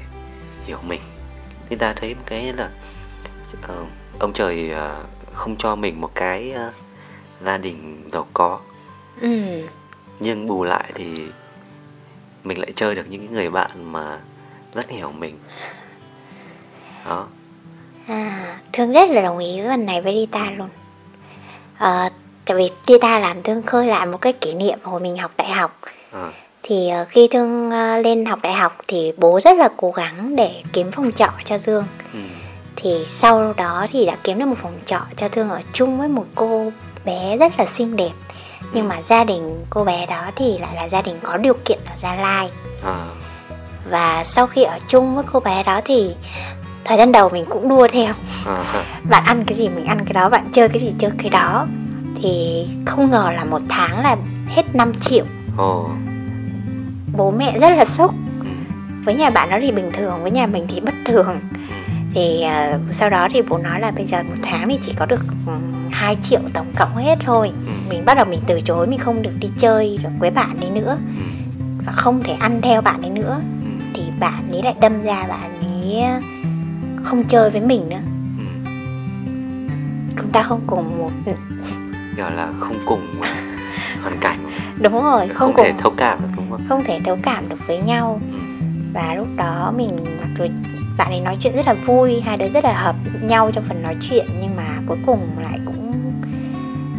hiểu 0.65 0.77
mình. 0.87 1.01
Lita 1.69 1.93
thấy 1.93 2.15
một 2.15 2.21
cái 2.25 2.53
là 2.53 2.69
uh, 3.53 3.87
ông 4.19 4.33
trời 4.33 4.71
uh, 4.71 5.33
không 5.33 5.55
cho 5.57 5.75
mình 5.75 6.01
một 6.01 6.11
cái 6.15 6.53
uh, 6.67 6.73
gia 7.45 7.57
đình 7.57 8.09
giàu 8.11 8.27
có. 8.33 8.59
Ừ. 9.21 9.61
nhưng 10.19 10.47
bù 10.47 10.63
lại 10.63 10.91
thì 10.95 11.27
mình 12.43 12.59
lại 12.59 12.71
chơi 12.75 12.95
được 12.95 13.05
những 13.09 13.33
người 13.33 13.49
bạn 13.49 13.91
mà 13.91 14.19
rất 14.73 14.89
hiểu 14.89 15.11
mình. 15.11 15.39
Đó. 17.05 17.27
À 18.07 18.59
thương 18.73 18.91
rất 18.91 19.09
là 19.09 19.21
đồng 19.21 19.37
ý 19.37 19.61
với 19.61 19.69
phần 19.69 19.85
này 19.85 20.01
với 20.01 20.13
Rita 20.13 20.51
luôn. 20.51 20.69
À, 21.77 22.09
tại 22.45 22.57
vì 22.57 22.71
Rita 22.87 23.19
làm 23.19 23.43
thương 23.43 23.61
khơi 23.61 23.87
lại 23.87 24.05
một 24.05 24.21
cái 24.21 24.33
kỷ 24.33 24.53
niệm 24.53 24.79
hồi 24.83 24.99
mình 24.99 25.17
học 25.17 25.31
đại 25.37 25.51
học. 25.51 25.79
À. 26.11 26.31
thì 26.69 26.89
uh, 27.01 27.07
khi 27.09 27.27
thương 27.31 27.67
uh, 27.67 28.05
lên 28.05 28.25
học 28.25 28.39
đại 28.41 28.53
học 28.53 28.77
thì 28.87 29.13
bố 29.17 29.39
rất 29.39 29.57
là 29.57 29.69
cố 29.77 29.91
gắng 29.91 30.35
để 30.35 30.63
kiếm 30.73 30.91
phòng 30.91 31.11
trọ 31.11 31.29
cho 31.45 31.57
dương 31.57 31.83
ừ. 32.13 32.19
thì 32.75 33.05
sau 33.05 33.53
đó 33.53 33.85
thì 33.91 34.05
đã 34.05 34.15
kiếm 34.23 34.39
được 34.39 34.45
một 34.45 34.55
phòng 34.61 34.77
trọ 34.85 34.99
cho 35.17 35.27
thương 35.29 35.49
ở 35.49 35.61
chung 35.73 35.97
với 35.97 36.07
một 36.07 36.25
cô 36.35 36.71
bé 37.05 37.37
rất 37.37 37.59
là 37.59 37.65
xinh 37.65 37.95
đẹp 37.95 38.11
nhưng 38.73 38.87
mà 38.87 39.01
gia 39.01 39.23
đình 39.23 39.65
cô 39.69 39.83
bé 39.83 40.05
đó 40.05 40.31
thì 40.35 40.57
lại 40.57 40.75
là 40.75 40.89
gia 40.89 41.01
đình 41.01 41.15
có 41.23 41.37
điều 41.37 41.53
kiện 41.65 41.79
ở 41.85 41.93
gia 41.97 42.15
lai 42.15 42.49
à. 42.83 43.05
và 43.89 44.23
sau 44.23 44.47
khi 44.47 44.63
ở 44.63 44.79
chung 44.87 45.15
với 45.15 45.23
cô 45.31 45.39
bé 45.39 45.63
đó 45.63 45.81
thì 45.85 46.11
thời 46.85 46.97
gian 46.97 47.11
đầu 47.11 47.29
mình 47.29 47.45
cũng 47.49 47.69
đua 47.69 47.87
theo 47.87 48.13
à. 48.45 48.85
bạn 49.09 49.23
ăn 49.25 49.43
cái 49.47 49.57
gì 49.57 49.69
mình 49.69 49.85
ăn 49.85 50.05
cái 50.05 50.13
đó 50.13 50.29
bạn 50.29 50.47
chơi 50.53 50.69
cái 50.69 50.79
gì 50.79 50.93
chơi 50.99 51.11
cái 51.17 51.29
đó 51.29 51.67
thì 52.21 52.65
không 52.85 53.11
ngờ 53.11 53.31
là 53.35 53.43
một 53.43 53.61
tháng 53.69 54.03
là 54.03 54.17
hết 54.47 54.75
5 54.75 54.93
triệu 55.01 55.25
oh. 55.61 55.89
Bố 57.19 57.31
mẹ 57.31 57.59
rất 57.59 57.69
là 57.69 57.85
sốc. 57.85 58.15
Với 59.03 59.15
nhà 59.15 59.29
bạn 59.29 59.49
đó 59.49 59.57
thì 59.61 59.71
bình 59.71 59.91
thường 59.93 60.21
với 60.21 60.31
nhà 60.31 60.47
mình 60.47 60.65
thì 60.69 60.79
bất 60.79 60.93
thường. 61.05 61.39
Thì 62.13 62.45
uh, 62.45 62.93
sau 62.93 63.09
đó 63.09 63.27
thì 63.33 63.41
bố 63.41 63.57
nói 63.57 63.79
là 63.79 63.91
bây 63.91 64.05
giờ 64.05 64.23
một 64.23 64.35
tháng 64.43 64.69
thì 64.69 64.79
chỉ 64.85 64.93
có 64.99 65.05
được 65.05 65.21
um, 65.45 65.53
ừ, 65.53 65.59
2 65.91 66.17
triệu 66.23 66.39
tổng 66.53 66.65
cộng 66.75 66.95
hết 66.95 67.15
thôi. 67.25 67.51
Ừ. 67.65 67.71
mình 67.89 68.05
bắt 68.05 68.13
đầu 68.15 68.25
mình 68.25 68.39
từ 68.47 68.61
chối 68.61 68.87
mình 68.87 68.99
không 68.99 69.21
được 69.21 69.31
đi 69.39 69.49
chơi 69.57 69.99
được 70.03 70.09
với 70.19 70.31
bạn 70.31 70.57
ấy 70.61 70.69
nữa. 70.69 70.97
Ừ. 71.07 71.23
và 71.85 71.91
không 71.91 72.21
thể 72.23 72.33
ăn 72.39 72.61
theo 72.61 72.81
bạn 72.81 73.01
ấy 73.01 73.09
nữa. 73.09 73.41
Thì 73.93 74.03
bạn 74.19 74.51
ấy 74.51 74.61
lại 74.63 74.75
đâm 74.81 75.03
ra 75.03 75.25
bạn 75.27 75.51
ấy 75.61 76.03
không 77.03 77.23
chơi 77.23 77.49
với 77.49 77.61
mình 77.61 77.89
nữa. 77.89 78.01
Chúng 80.17 80.31
ta 80.31 80.43
không 80.43 80.61
cùng 80.67 80.97
một 80.97 81.11
gọi 82.17 82.31
là 82.31 82.47
không 82.59 82.75
cùng 82.85 83.01
hoàn 84.01 84.17
cảnh 84.21 84.39
đúng 84.81 85.03
rồi 85.03 85.27
không, 85.27 85.35
không 85.35 85.53
cùng 85.55 85.65
thể 85.65 85.73
thấu 85.77 85.93
cảm 85.97 86.19
được 86.21 86.27
đúng 86.35 86.51
không 86.51 86.61
không 86.69 86.83
thể 86.83 86.99
thấu 87.05 87.17
cảm 87.23 87.49
được 87.49 87.67
với 87.67 87.77
nhau 87.77 88.21
ừ. 88.31 88.37
và 88.93 89.13
lúc 89.15 89.27
đó 89.35 89.73
mình 89.77 89.89
mặc 90.21 90.29
dù 90.37 90.45
bạn 90.97 91.11
ấy 91.11 91.21
nói 91.21 91.37
chuyện 91.39 91.55
rất 91.55 91.67
là 91.67 91.73
vui 91.73 92.21
hai 92.21 92.37
đứa 92.37 92.49
rất 92.49 92.63
là 92.63 92.81
hợp 92.81 92.95
nhau 93.21 93.51
trong 93.53 93.63
phần 93.67 93.83
nói 93.83 93.95
chuyện 94.09 94.25
nhưng 94.41 94.55
mà 94.55 94.79
cuối 94.87 94.97
cùng 95.05 95.29
lại 95.41 95.59
cũng 95.65 95.79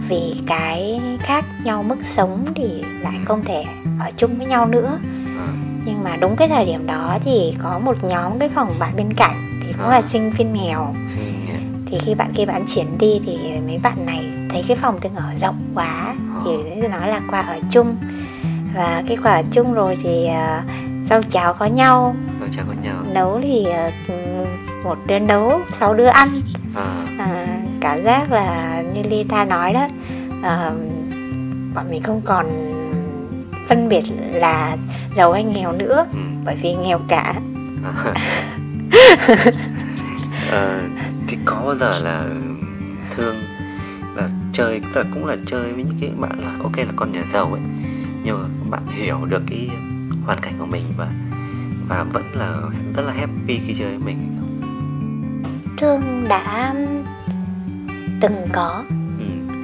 vì 0.09 0.35
cái 0.47 1.01
khác 1.21 1.45
nhau 1.65 1.83
mức 1.83 1.99
sống 2.03 2.47
thì 2.55 2.83
lại 3.01 3.15
không 3.25 3.45
thể 3.45 3.65
ở 4.01 4.11
chung 4.17 4.39
với 4.39 4.47
nhau 4.47 4.67
nữa 4.67 4.99
à. 5.39 5.49
nhưng 5.85 6.05
mà 6.05 6.17
đúng 6.17 6.37
cái 6.37 6.49
thời 6.49 6.65
điểm 6.65 6.87
đó 6.87 7.19
thì 7.25 7.55
có 7.59 7.79
một 7.79 8.05
nhóm 8.05 8.39
cái 8.39 8.49
phòng 8.49 8.69
bạn 8.79 8.97
bên 8.97 9.13
cạnh 9.13 9.61
thì 9.63 9.73
cũng 9.73 9.87
à. 9.87 9.91
là 9.91 10.03
sinh 10.03 10.31
viên 10.31 10.53
nghèo 10.53 10.95
thì 11.87 11.99
khi 12.05 12.15
bạn 12.15 12.33
kia 12.35 12.45
bạn 12.45 12.65
chuyển 12.67 12.99
đi 12.99 13.21
thì 13.25 13.39
mấy 13.67 13.79
bạn 13.79 14.07
này 14.07 14.30
thấy 14.53 14.63
cái 14.69 14.77
phòng 14.77 15.01
tương 15.01 15.15
ở 15.15 15.35
rộng 15.37 15.61
quá 15.75 15.85
à. 15.85 16.15
thì 16.45 16.89
nói 16.89 17.09
là 17.09 17.21
qua 17.31 17.41
ở 17.41 17.59
chung 17.71 17.97
và 18.75 19.03
cái 19.09 19.17
qua 19.23 19.33
ở 19.33 19.43
chung 19.53 19.75
rồi 19.75 19.99
thì 20.03 20.29
uh, 20.29 20.71
rau 21.07 21.23
cháo 21.23 21.55
có 21.55 21.67
nhau 21.67 22.17
rau 22.41 22.49
cháo 22.57 22.65
có 22.69 22.75
nhau 22.83 22.95
nấu 23.15 23.41
thì 23.43 23.67
uh, 23.69 24.49
một 24.85 24.99
đứa 25.07 25.19
nấu 25.19 25.61
sáu 25.73 25.95
đứa 25.95 26.07
ăn 26.07 26.29
à. 26.77 27.07
À, 27.19 27.47
cảm 27.81 28.05
giác 28.05 28.33
là 28.33 28.83
như 28.95 29.03
Lita 29.03 29.45
nói 29.45 29.73
đó 29.73 29.85
uh, 30.39 30.77
bọn 31.75 31.91
mình 31.91 32.03
không 32.03 32.21
còn 32.25 32.47
phân 33.69 33.89
biệt 33.89 34.03
là 34.33 34.77
giàu 35.15 35.33
hay 35.33 35.45
nghèo 35.45 35.73
nữa 35.73 36.07
ừ. 36.13 36.19
bởi 36.45 36.57
vì 36.57 36.75
nghèo 36.75 37.01
cả 37.09 37.35
à. 37.85 38.15
à, 40.51 40.81
thì 41.29 41.39
có 41.45 41.63
bao 41.65 41.75
giờ 41.75 41.99
là 41.99 42.25
thương 43.17 43.37
chơi 44.53 44.81
là 44.95 45.05
cũng 45.15 45.27
là 45.27 45.37
chơi 45.47 45.73
với 45.73 45.85
những 45.85 45.99
cái 46.01 46.11
bạn 46.19 46.41
là 46.41 46.57
ok 46.63 46.77
là 46.77 46.93
con 46.97 47.13
nhà 47.13 47.23
giàu 47.33 47.53
ấy 47.53 47.61
nhưng 48.25 48.39
mà 48.43 48.49
bạn 48.71 48.87
hiểu 48.87 49.19
được 49.29 49.43
cái 49.51 49.69
hoàn 50.25 50.41
cảnh 50.41 50.55
của 50.59 50.67
mình 50.67 50.85
và 50.97 51.13
và 51.89 52.05
vẫn 52.05 52.25
là 52.35 52.57
rất 52.97 53.03
là 53.07 53.13
happy 53.13 53.61
khi 53.67 53.75
chơi 53.79 53.89
với 53.89 53.99
mình 53.99 54.37
thương 55.77 56.01
đã 56.29 56.75
từng 58.21 58.45
có 58.53 58.85
ừ. 59.19 59.55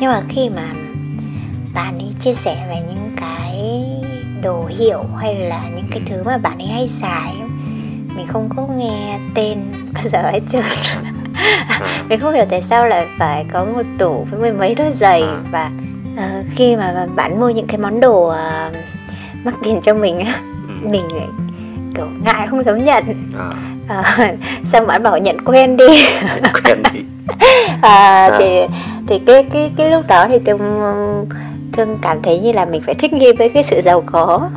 nhưng 0.00 0.10
mà 0.10 0.22
khi 0.28 0.48
mà 0.48 0.72
bạn 1.74 1.98
ấy 1.98 2.14
chia 2.20 2.34
sẻ 2.34 2.66
về 2.68 2.82
những 2.88 3.10
cái 3.16 3.84
đồ 4.42 4.66
hiệu 4.78 5.04
hay 5.18 5.34
là 5.34 5.68
những 5.76 5.86
cái 5.90 6.02
thứ 6.06 6.22
mà 6.22 6.38
bạn 6.38 6.58
ấy 6.58 6.66
hay 6.66 6.88
xài 6.88 7.34
mình 8.16 8.26
không 8.26 8.48
có 8.56 8.66
nghe 8.66 9.18
tên 9.34 9.58
bao 9.92 10.02
giờ 10.02 10.30
hết 10.30 10.40
trơn. 10.52 10.64
mình 12.08 12.20
không 12.20 12.34
hiểu 12.34 12.44
tại 12.50 12.62
sao 12.62 12.86
lại 12.86 13.06
phải 13.18 13.44
có 13.52 13.64
một 13.64 13.82
tủ 13.98 14.26
với 14.30 14.40
mười 14.40 14.52
mấy 14.52 14.74
đôi 14.74 14.92
giày 14.92 15.22
à. 15.22 15.36
và 15.50 15.70
uh, 16.14 16.46
khi 16.56 16.76
mà 16.76 17.06
bạn 17.16 17.40
mua 17.40 17.50
những 17.50 17.66
cái 17.66 17.78
món 17.78 18.00
đồ 18.00 18.28
uh, 18.28 18.76
mắc 19.44 19.54
tiền 19.62 19.80
cho 19.82 19.94
mình 19.94 20.18
á 20.18 20.34
ừ. 20.68 20.88
mình 20.88 21.16
lại 21.16 21.28
kiểu 21.96 22.06
ngại 22.24 22.46
không 22.46 22.64
dám 22.64 22.84
nhận 22.84 23.04
à, 23.88 24.34
xong 24.72 24.86
bạn 24.86 25.02
bảo 25.02 25.18
nhận 25.18 25.44
quen 25.44 25.76
đi 25.76 25.86
quen 26.64 26.82
đi 26.92 27.00
à, 27.82 28.28
À. 28.28 28.30
thì 28.38 28.60
thì 29.06 29.18
cái 29.26 29.44
cái 29.52 29.70
cái 29.76 29.90
lúc 29.90 30.06
đó 30.06 30.26
thì 30.28 30.38
thương 30.46 31.28
thương 31.86 31.98
cảm 32.02 32.22
thấy 32.22 32.38
như 32.38 32.52
là 32.52 32.64
mình 32.64 32.82
phải 32.86 32.94
thích 32.94 33.12
nghi 33.12 33.32
với 33.32 33.48
cái 33.48 33.62
sự 33.62 33.80
giàu 33.84 34.02
có 34.06 34.48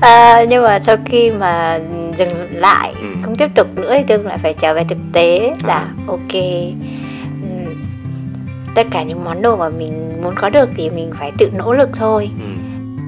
à, 0.00 0.44
nhưng 0.48 0.62
mà 0.62 0.78
sau 0.78 0.96
khi 1.04 1.30
mà 1.30 1.80
dừng 2.16 2.28
lại 2.52 2.94
Ừ. 3.00 3.06
không 3.22 3.36
tiếp 3.36 3.48
tục 3.54 3.66
nữa 3.76 3.94
thì 3.96 4.02
thương 4.08 4.26
lại 4.26 4.38
phải 4.38 4.54
trở 4.54 4.74
về 4.74 4.84
thực 4.88 4.98
tế 5.12 5.52
là 5.66 5.74
À. 5.74 5.88
ok 6.06 6.32
ừm, 7.42 7.74
tất 8.74 8.86
cả 8.90 9.02
những 9.02 9.24
món 9.24 9.42
đồ 9.42 9.56
mà 9.56 9.68
mình 9.68 10.10
muốn 10.22 10.34
có 10.40 10.48
được 10.50 10.68
thì 10.76 10.90
mình 10.90 11.10
phải 11.18 11.32
tự 11.38 11.50
nỗ 11.56 11.72
lực 11.74 11.88
thôi 11.96 12.30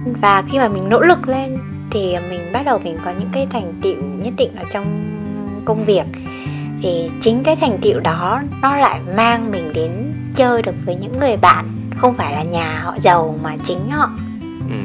ừ. 0.06 0.12
và 0.22 0.42
khi 0.52 0.58
mà 0.58 0.68
mình 0.68 0.88
nỗ 0.88 1.00
lực 1.00 1.28
lên 1.28 1.58
thì 1.90 2.16
mình 2.30 2.40
bắt 2.52 2.62
đầu 2.64 2.78
mình 2.84 2.96
có 3.04 3.10
những 3.18 3.28
cái 3.32 3.46
thành 3.52 3.72
tựu 3.82 3.94
nhất 4.22 4.32
định 4.36 4.50
ở 4.56 4.64
trong 4.72 4.86
công 5.64 5.84
việc 5.84 6.04
thì 6.82 7.10
chính 7.20 7.42
cái 7.42 7.56
thành 7.56 7.78
tựu 7.82 8.00
đó 8.00 8.42
nó 8.62 8.76
lại 8.76 9.00
mang 9.16 9.50
mình 9.50 9.70
đến 9.74 9.90
chơi 10.36 10.62
được 10.62 10.74
với 10.86 10.94
những 11.00 11.12
người 11.20 11.36
bạn 11.36 11.64
không 12.00 12.14
phải 12.16 12.32
là 12.34 12.42
nhà 12.42 12.80
họ 12.80 12.96
giàu 12.98 13.38
mà 13.42 13.56
chính 13.64 13.90
họ 13.90 14.10
ừ. 14.70 14.76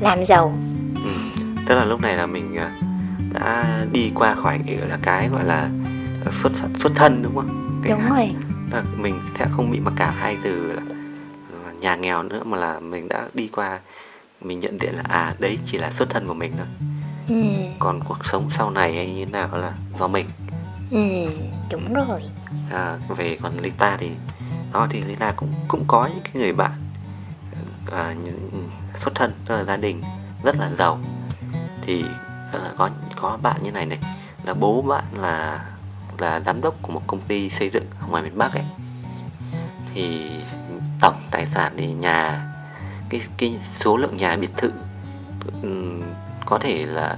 làm 0.00 0.24
giàu 0.24 0.54
Ừ. 1.04 1.10
Tức 1.66 1.74
là 1.74 1.84
lúc 1.84 2.00
này 2.00 2.16
là 2.16 2.26
mình 2.26 2.56
à, 2.56 2.70
đã 3.32 3.84
đi 3.92 4.12
qua 4.14 4.34
khỏi 4.34 4.60
cái 4.66 4.76
gọi 4.76 4.88
là 4.88 4.98
cái 5.02 5.28
gọi 5.28 5.44
là 5.44 5.68
xuất 6.42 6.52
xuất 6.80 6.92
thân 6.94 7.22
đúng 7.22 7.34
không? 7.34 7.80
Cái 7.82 7.92
đúng 7.92 8.08
rồi 8.10 8.30
là 8.70 8.84
mình 8.96 9.20
sẽ 9.38 9.46
không 9.56 9.70
bị 9.70 9.80
mặc 9.80 9.92
cảm 9.96 10.14
hai 10.16 10.36
từ 10.44 10.72
là, 10.72 10.82
là 11.64 11.72
nhà 11.80 11.96
nghèo 11.96 12.22
nữa 12.22 12.42
mà 12.44 12.58
là 12.58 12.80
mình 12.80 13.08
đã 13.08 13.28
đi 13.34 13.48
qua 13.52 13.78
mình 14.40 14.60
nhận 14.60 14.78
diện 14.80 14.94
là 14.94 15.02
à 15.08 15.34
đấy 15.38 15.58
chỉ 15.66 15.78
là 15.78 15.90
xuất 15.90 16.10
thân 16.10 16.26
của 16.28 16.34
mình 16.34 16.52
thôi. 16.56 16.66
ừ, 17.28 17.44
Còn 17.78 18.00
cuộc 18.08 18.18
sống 18.32 18.50
sau 18.58 18.70
này 18.70 18.94
hay 18.94 19.14
như 19.14 19.24
thế 19.24 19.30
nào 19.32 19.48
là 19.52 19.72
do 20.00 20.08
mình. 20.08 20.26
ừ, 20.90 20.98
đúng 21.72 21.94
rồi 21.94 22.22
À, 22.72 22.96
về 23.16 23.38
còn 23.42 23.52
Lita 23.60 23.96
thì 24.00 24.10
đó 24.72 24.86
thì 24.90 25.02
Lita 25.02 25.32
cũng 25.32 25.54
cũng 25.68 25.84
có 25.86 26.08
những 26.14 26.24
cái 26.24 26.32
người 26.34 26.52
bạn 26.52 26.72
à, 27.92 28.14
những, 28.24 28.68
xuất 29.04 29.14
thân 29.14 29.32
tức 29.46 29.56
là 29.56 29.64
gia 29.64 29.76
đình 29.76 30.02
rất 30.42 30.56
là 30.58 30.70
giàu. 30.78 31.00
Thì 31.82 32.04
à, 32.52 32.60
có 32.76 32.90
có 33.16 33.38
bạn 33.42 33.62
như 33.62 33.70
này 33.70 33.86
này 33.86 33.98
là 34.44 34.54
bố 34.54 34.82
bạn 34.82 35.04
là 35.12 35.64
là 36.18 36.40
giám 36.40 36.60
đốc 36.60 36.74
của 36.82 36.92
một 36.92 37.02
công 37.06 37.20
ty 37.20 37.50
xây 37.50 37.70
dựng 37.70 37.84
ở 38.00 38.06
ngoài 38.06 38.22
miền 38.22 38.38
Bắc 38.38 38.52
ấy. 38.52 38.64
Thì 39.94 40.30
tổng 41.00 41.22
tài 41.30 41.46
sản 41.46 41.72
thì 41.76 41.86
nhà 41.86 42.46
cái 43.08 43.20
cái 43.36 43.58
số 43.80 43.96
lượng 43.96 44.16
nhà 44.16 44.36
biệt 44.36 44.50
thự 44.56 44.72
có 46.46 46.58
thể 46.58 46.86
là 46.86 47.16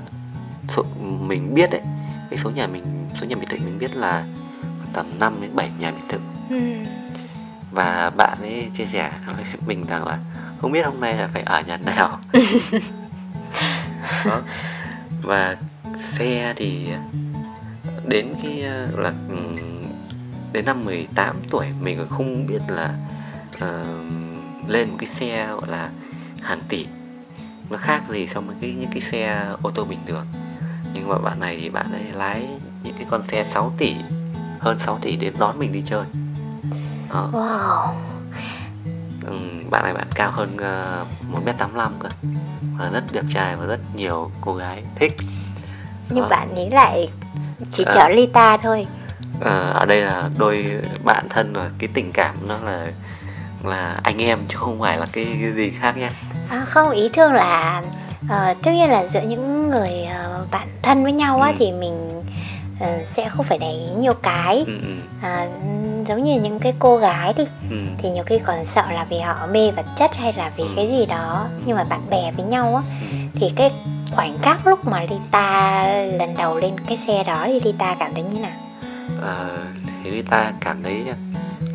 số 0.77 0.85
mình 1.21 1.55
biết 1.55 1.71
đấy 1.71 1.81
cái 2.31 2.39
số 2.45 2.51
nhà 2.51 2.67
mình 2.67 3.09
số 3.21 3.27
nhà 3.27 3.37
biệt 3.41 3.47
thự 3.51 3.59
mình 3.59 3.79
biết 3.79 3.97
là 3.97 4.27
tầm 4.93 5.19
5 5.19 5.37
đến 5.41 5.57
7 5.57 5.71
nhà 5.79 5.91
biệt 5.91 6.03
thự. 6.09 6.19
Ừ, 6.51 6.84
và 7.75 8.11
bạn 8.17 8.39
ấy 8.41 8.71
chia 8.77 8.87
sẻ 8.93 9.13
với 9.27 9.45
mình 9.67 9.87
rằng 9.87 10.07
là 10.07 10.19
không 10.61 10.73
biết 10.73 10.87
hôm 10.87 11.01
nay 11.01 11.15
là 11.15 11.29
phải 11.33 11.43
ở 11.43 11.61
nhà 11.61 11.77
nào. 11.77 12.19
Đó. 14.25 14.41
và 15.23 15.57
xe 16.19 16.55
thì 16.57 16.89
đến 18.09 18.35
cái 18.43 18.63
ờ, 18.63 18.89
là 18.97 19.13
ừm, 19.29 19.57
đến 20.53 20.65
năm 20.65 20.85
18 20.85 21.37
tuổi 21.51 21.67
mình 21.81 21.99
còn 21.99 22.09
không 22.09 22.47
biết 22.47 22.61
là 22.69 22.95
ờ, 23.61 23.85
lên 24.69 24.91
một 24.91 24.97
cái 24.99 25.09
xe 25.09 25.47
gọi 25.47 25.69
là 25.69 25.91
hàng 26.43 26.61
tỷ. 26.69 26.87
Nó 27.71 27.77
khác 27.77 28.03
gì 28.11 28.29
so 28.35 28.41
với 28.41 28.57
cái 28.61 28.73
những 28.73 28.91
cái 28.91 29.01
xe 29.01 29.47
ô 29.63 29.71
tô 29.71 29.85
bình 29.85 30.01
thường. 30.07 30.27
Nhưng 30.95 31.09
mà 31.09 31.19
bạn 31.19 31.41
này 31.41 31.59
thì 31.61 31.71
bạn 31.71 31.93
ấy 31.93 32.05
lái 32.13 32.49
những 32.83 32.95
cái 32.99 33.07
con 33.11 33.23
xe 33.29 33.47
6 33.55 33.73
tỷ 33.79 33.95
hơn 34.59 34.79
6 34.79 34.99
tỷ 35.03 35.17
đến 35.17 35.35
đón 35.39 35.59
mình 35.59 35.73
đi 35.73 35.83
chơi 35.87 36.05
đó. 37.15 37.29
wow 37.33 37.95
Ừ, 39.27 39.33
bạn 39.71 39.83
này 39.85 39.95
bạn 39.95 40.07
cao 40.15 40.31
hơn 40.31 40.57
một 41.29 41.41
m 41.45 41.49
85 41.59 41.93
cơ 42.01 42.09
và 42.79 42.91
rất 42.93 43.05
đẹp 43.13 43.25
trai 43.35 43.57
và 43.57 43.67
rất 43.67 43.81
nhiều 43.95 44.31
cô 44.41 44.55
gái 44.55 44.83
thích 44.97 45.17
nhưng 46.11 46.23
Đó. 46.23 46.29
bạn 46.29 46.55
ấy 46.55 46.71
lại 46.71 47.09
chỉ 47.73 47.85
À. 47.87 47.93
chở 47.95 48.09
Lita 48.09 48.57
thôi 48.57 48.87
Ờ, 49.41 49.71
ở 49.73 49.87
đây 49.87 50.01
là 50.01 50.29
đôi 50.39 50.81
bạn 51.05 51.27
thân 51.31 51.53
và 51.53 51.71
cái 51.79 51.89
tình 51.95 52.13
cảm 52.13 52.35
nó 52.49 52.59
là 52.65 52.87
là 53.65 54.01
anh 54.03 54.19
em 54.23 54.39
chứ 54.49 54.57
không 54.59 54.81
phải 54.81 54.99
là 54.99 55.07
cái, 55.13 55.25
cái 55.43 55.53
gì 55.57 55.73
khác 55.81 55.97
nhé 55.97 56.11
À, 56.49 56.65
không 56.65 56.91
ý 56.91 57.09
thương 57.09 57.33
là 57.33 57.83
ờ, 58.29 58.55
tất 58.63 58.71
nhiên 58.73 58.91
là 58.91 59.07
giữa 59.07 59.21
những 59.21 59.71
người 59.71 60.05
ờ, 60.05 60.47
bạn 60.51 60.69
thân 60.83 61.03
với 61.03 61.13
nhau 61.13 61.41
á 61.41 61.49
Ừ. 61.49 61.55
thì 61.59 61.73
mình 61.73 62.23
ờ, 62.81 63.05
sẽ 63.05 63.29
không 63.29 63.45
phải 63.47 63.59
để 63.59 63.71
ý 63.71 63.87
nhiều 63.99 64.13
cái 64.23 64.65
ừ, 64.67 64.73
à, 65.23 65.47
giống 66.07 66.23
như 66.23 66.41
những 66.41 66.59
cái 66.59 66.75
cô 66.79 66.97
gái 66.97 67.33
đi 67.37 67.45
ừ, 67.71 67.77
thì 67.99 68.11
nhiều 68.11 68.25
khi 68.27 68.39
còn 68.39 68.65
sợ 68.65 68.85
là 68.93 69.05
vì 69.05 69.19
họ 69.21 69.47
mê 69.47 69.71
vật 69.71 69.87
chất 69.97 70.17
hay 70.17 70.33
là 70.33 70.51
vì 70.57 70.65
Ừ. 70.65 70.71
cái 70.77 70.89
gì 70.89 71.07
đó 71.07 71.47
nhưng 71.67 71.77
mà 71.77 71.85
bạn 71.85 72.01
bè 72.11 72.33
với 72.37 72.47
nhau 72.47 72.77
á 72.77 72.83
ừ. 73.01 73.07
thì 73.35 73.51
cái 73.57 73.71
khoảnh 74.13 74.39
khắc 74.43 74.67
lúc 74.67 74.85
mà 74.87 75.01
Lita 75.11 75.83
lần 76.19 76.35
đầu 76.37 76.59
lên 76.59 76.81
cái 76.87 76.97
xe 76.97 77.25
đó 77.25 77.45
thì 77.49 77.61
Lita 77.65 77.95
cảm 77.99 78.15
thấy 78.15 78.23
như 78.23 78.41
nào 78.41 78.51
Ờ, 79.23 79.51
thì 80.05 80.11
Lita 80.11 80.53
cảm 80.61 80.83
thấy 80.83 81.05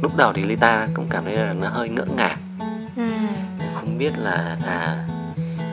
lúc 0.02 0.15
đầu 0.18 0.34
thì 0.34 0.42
Lita 0.42 0.88
cũng 0.94 1.08
cảm 1.10 1.24
thấy 1.26 1.34
là 1.36 1.54
nó 1.54 1.70
hơi 1.70 1.89
ngỡ 1.89 2.06
ngàng 2.15 2.38
ừ. 2.96 3.04
không 3.76 3.98
biết 3.98 4.12
là 4.18 4.58
à, 4.68 5.06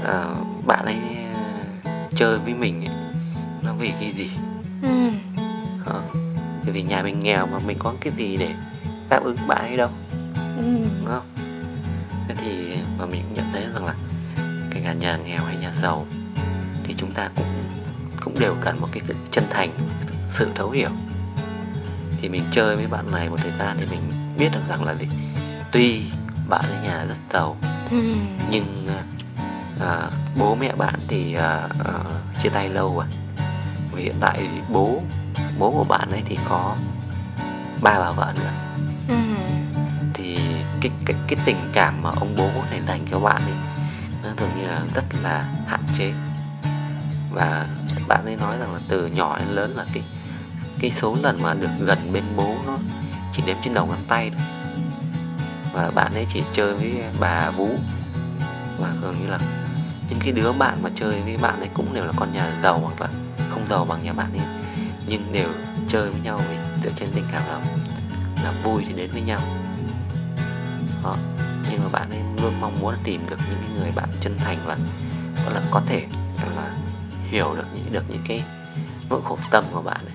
à 0.06 0.24
bạn 0.66 0.84
ấy 0.84 0.96
chơi 2.16 2.38
với 2.38 2.54
mình 2.54 2.80
ấy, 2.84 2.94
nó 3.62 3.72
vì 3.78 3.92
cái 4.00 4.12
gì 4.16 4.30
Ừ. 4.82 4.88
Ờ, 5.84 6.00
Tại 6.66 6.72
vì 6.72 6.82
nhà 6.82 7.02
mình 7.02 7.20
nghèo 7.20 7.46
mà 7.46 7.58
mình 7.66 7.76
có 7.78 7.94
cái 8.00 8.12
gì 8.16 8.36
để 8.36 8.54
đáp 9.08 9.20
ứng 9.24 9.36
bạn 9.48 9.58
ấy 9.58 9.76
đâu. 9.76 9.88
Ừ. 10.56 10.62
đúng 11.00 11.06
không? 11.06 11.26
Thế 12.28 12.34
thì 12.38 12.76
mà 12.98 13.06
mình 13.06 13.22
cũng 13.28 13.34
nhận 13.34 13.46
thấy 13.52 13.62
rằng 13.74 13.84
là 13.86 13.94
kể 14.70 14.80
cả 14.84 14.92
nhà 14.92 15.16
nghèo 15.16 15.44
hay 15.44 15.56
nhà 15.56 15.72
giàu 15.82 16.06
thì 16.84 16.94
chúng 16.98 17.12
ta 17.12 17.30
cũng 17.36 17.46
cũng 18.24 18.38
đều 18.38 18.54
cần 18.60 18.80
một 18.80 18.88
cái 18.92 19.02
sự 19.08 19.14
chân 19.30 19.44
thành 19.50 19.70
sự 20.38 20.48
thấu 20.54 20.70
hiểu. 20.70 20.88
Thì 22.20 22.28
mình 22.28 22.42
chơi 22.52 22.76
với 22.76 22.86
bạn 22.86 23.10
này 23.10 23.28
một 23.28 23.36
thời 23.42 23.52
gian 23.58 23.76
thì 23.80 23.86
mình 23.90 24.00
biết 24.38 24.48
được 24.52 24.60
rằng 24.68 24.84
là 24.84 24.94
gì? 24.94 25.08
Tuy 25.72 26.02
bạn 26.48 26.64
ở 26.70 26.82
nhà 26.82 27.04
rất 27.04 27.14
giàu 27.32 27.56
Ừ. 27.90 27.96
nhưng 28.50 28.88
à, 29.80 30.10
bố 30.38 30.54
mẹ 30.54 30.72
bạn 30.78 30.94
thì 31.08 31.34
à, 31.34 31.68
à, 31.84 31.92
chia 32.42 32.48
tay 32.48 32.68
lâu 32.68 32.94
rồi. 32.96 33.04
Và 33.92 33.98
hiện 34.00 34.14
tại 34.20 34.36
thì 34.38 34.60
bố 34.72 35.02
bố 35.58 35.70
của 35.70 35.84
bạn 35.84 36.10
ấy 36.10 36.22
thì 36.26 36.38
có 36.48 36.76
ba 37.82 37.98
bà 37.98 38.10
vợ 38.10 38.32
nữa. 38.36 38.52
Ừ. 39.08 39.14
thì 40.14 40.38
cái 40.80 40.90
cái 41.04 41.16
cái 41.28 41.38
tình 41.44 41.56
cảm 41.72 42.02
mà 42.02 42.10
ông 42.10 42.34
bố 42.36 42.50
này 42.70 42.80
dành 42.88 43.06
cho 43.10 43.18
bạn 43.18 43.42
ấy 43.42 43.54
nó 44.22 44.28
dường 44.38 44.50
như 44.56 44.66
là 44.66 44.80
rất 44.94 45.04
là 45.22 45.44
hạn 45.66 45.80
chế. 45.98 46.12
Và 47.32 47.66
bạn 48.08 48.24
ấy 48.24 48.36
nói 48.36 48.58
rằng 48.58 48.74
là 48.74 48.80
từ 48.88 49.06
nhỏ 49.06 49.38
đến 49.38 49.48
lớn 49.48 49.76
là 49.76 49.84
cái 49.92 50.02
cái 50.80 50.92
số 51.00 51.16
lần 51.22 51.42
mà 51.42 51.54
được 51.54 51.70
gần 51.80 52.12
bên 52.12 52.24
bố 52.36 52.56
nó 52.66 52.78
chỉ 53.32 53.42
đếm 53.46 53.56
trên 53.64 53.74
đầu 53.74 53.86
ngón 53.86 53.98
tay 54.08 54.30
thôi. 54.30 54.46
Và 55.72 55.90
bạn 55.94 56.14
ấy 56.14 56.26
chỉ 56.32 56.42
chơi 56.52 56.74
với 56.74 57.02
bà 57.20 57.50
vú 57.50 57.68
và 58.78 58.88
dường 59.02 59.20
như 59.20 59.30
là 59.30 59.38
những 60.10 60.18
cái 60.20 60.32
đứa 60.32 60.52
bạn 60.52 60.78
mà 60.82 60.90
chơi 60.94 61.20
với 61.20 61.36
bạn 61.36 61.60
ấy 61.60 61.68
cũng 61.74 61.94
đều 61.94 62.04
là 62.04 62.12
con 62.16 62.32
nhà 62.32 62.52
giàu 62.62 62.78
hoặc 62.78 63.00
là 63.00 63.08
không 63.50 63.66
giàu 63.70 63.84
bằng 63.84 64.04
nhà 64.04 64.12
bạn 64.12 64.32
ấy 64.32 64.46
nhưng 65.06 65.32
đều 65.32 65.48
chơi 65.88 66.10
với 66.10 66.20
nhau 66.20 66.40
vì 66.50 66.56
dựa 66.82 66.90
trên 66.96 67.08
tình 67.14 67.24
cảm 67.32 67.42
là 67.48 67.60
là 68.44 68.52
vui 68.64 68.84
thì 68.86 68.92
đến 68.92 69.10
với 69.12 69.22
nhau 69.22 69.40
đó. 71.04 71.16
nhưng 71.70 71.80
mà 71.84 71.88
bạn 71.92 72.10
ấy 72.10 72.20
luôn 72.42 72.60
mong 72.60 72.80
muốn 72.80 72.94
tìm 73.04 73.20
được 73.30 73.38
những 73.50 73.76
người 73.76 73.92
bạn 73.94 74.08
chân 74.20 74.38
thành 74.38 74.58
và 74.66 74.76
gọi 75.44 75.54
là 75.54 75.62
có 75.70 75.82
thể 75.86 76.02
gọi 76.42 76.56
là 76.56 76.76
hiểu 77.30 77.54
được 77.54 77.66
những 77.74 77.92
được 77.92 78.04
những 78.08 78.22
cái 78.28 78.44
nỗi 79.10 79.20
khổ 79.24 79.38
tâm 79.50 79.64
của 79.72 79.82
bạn 79.82 80.00
ấy 80.06 80.14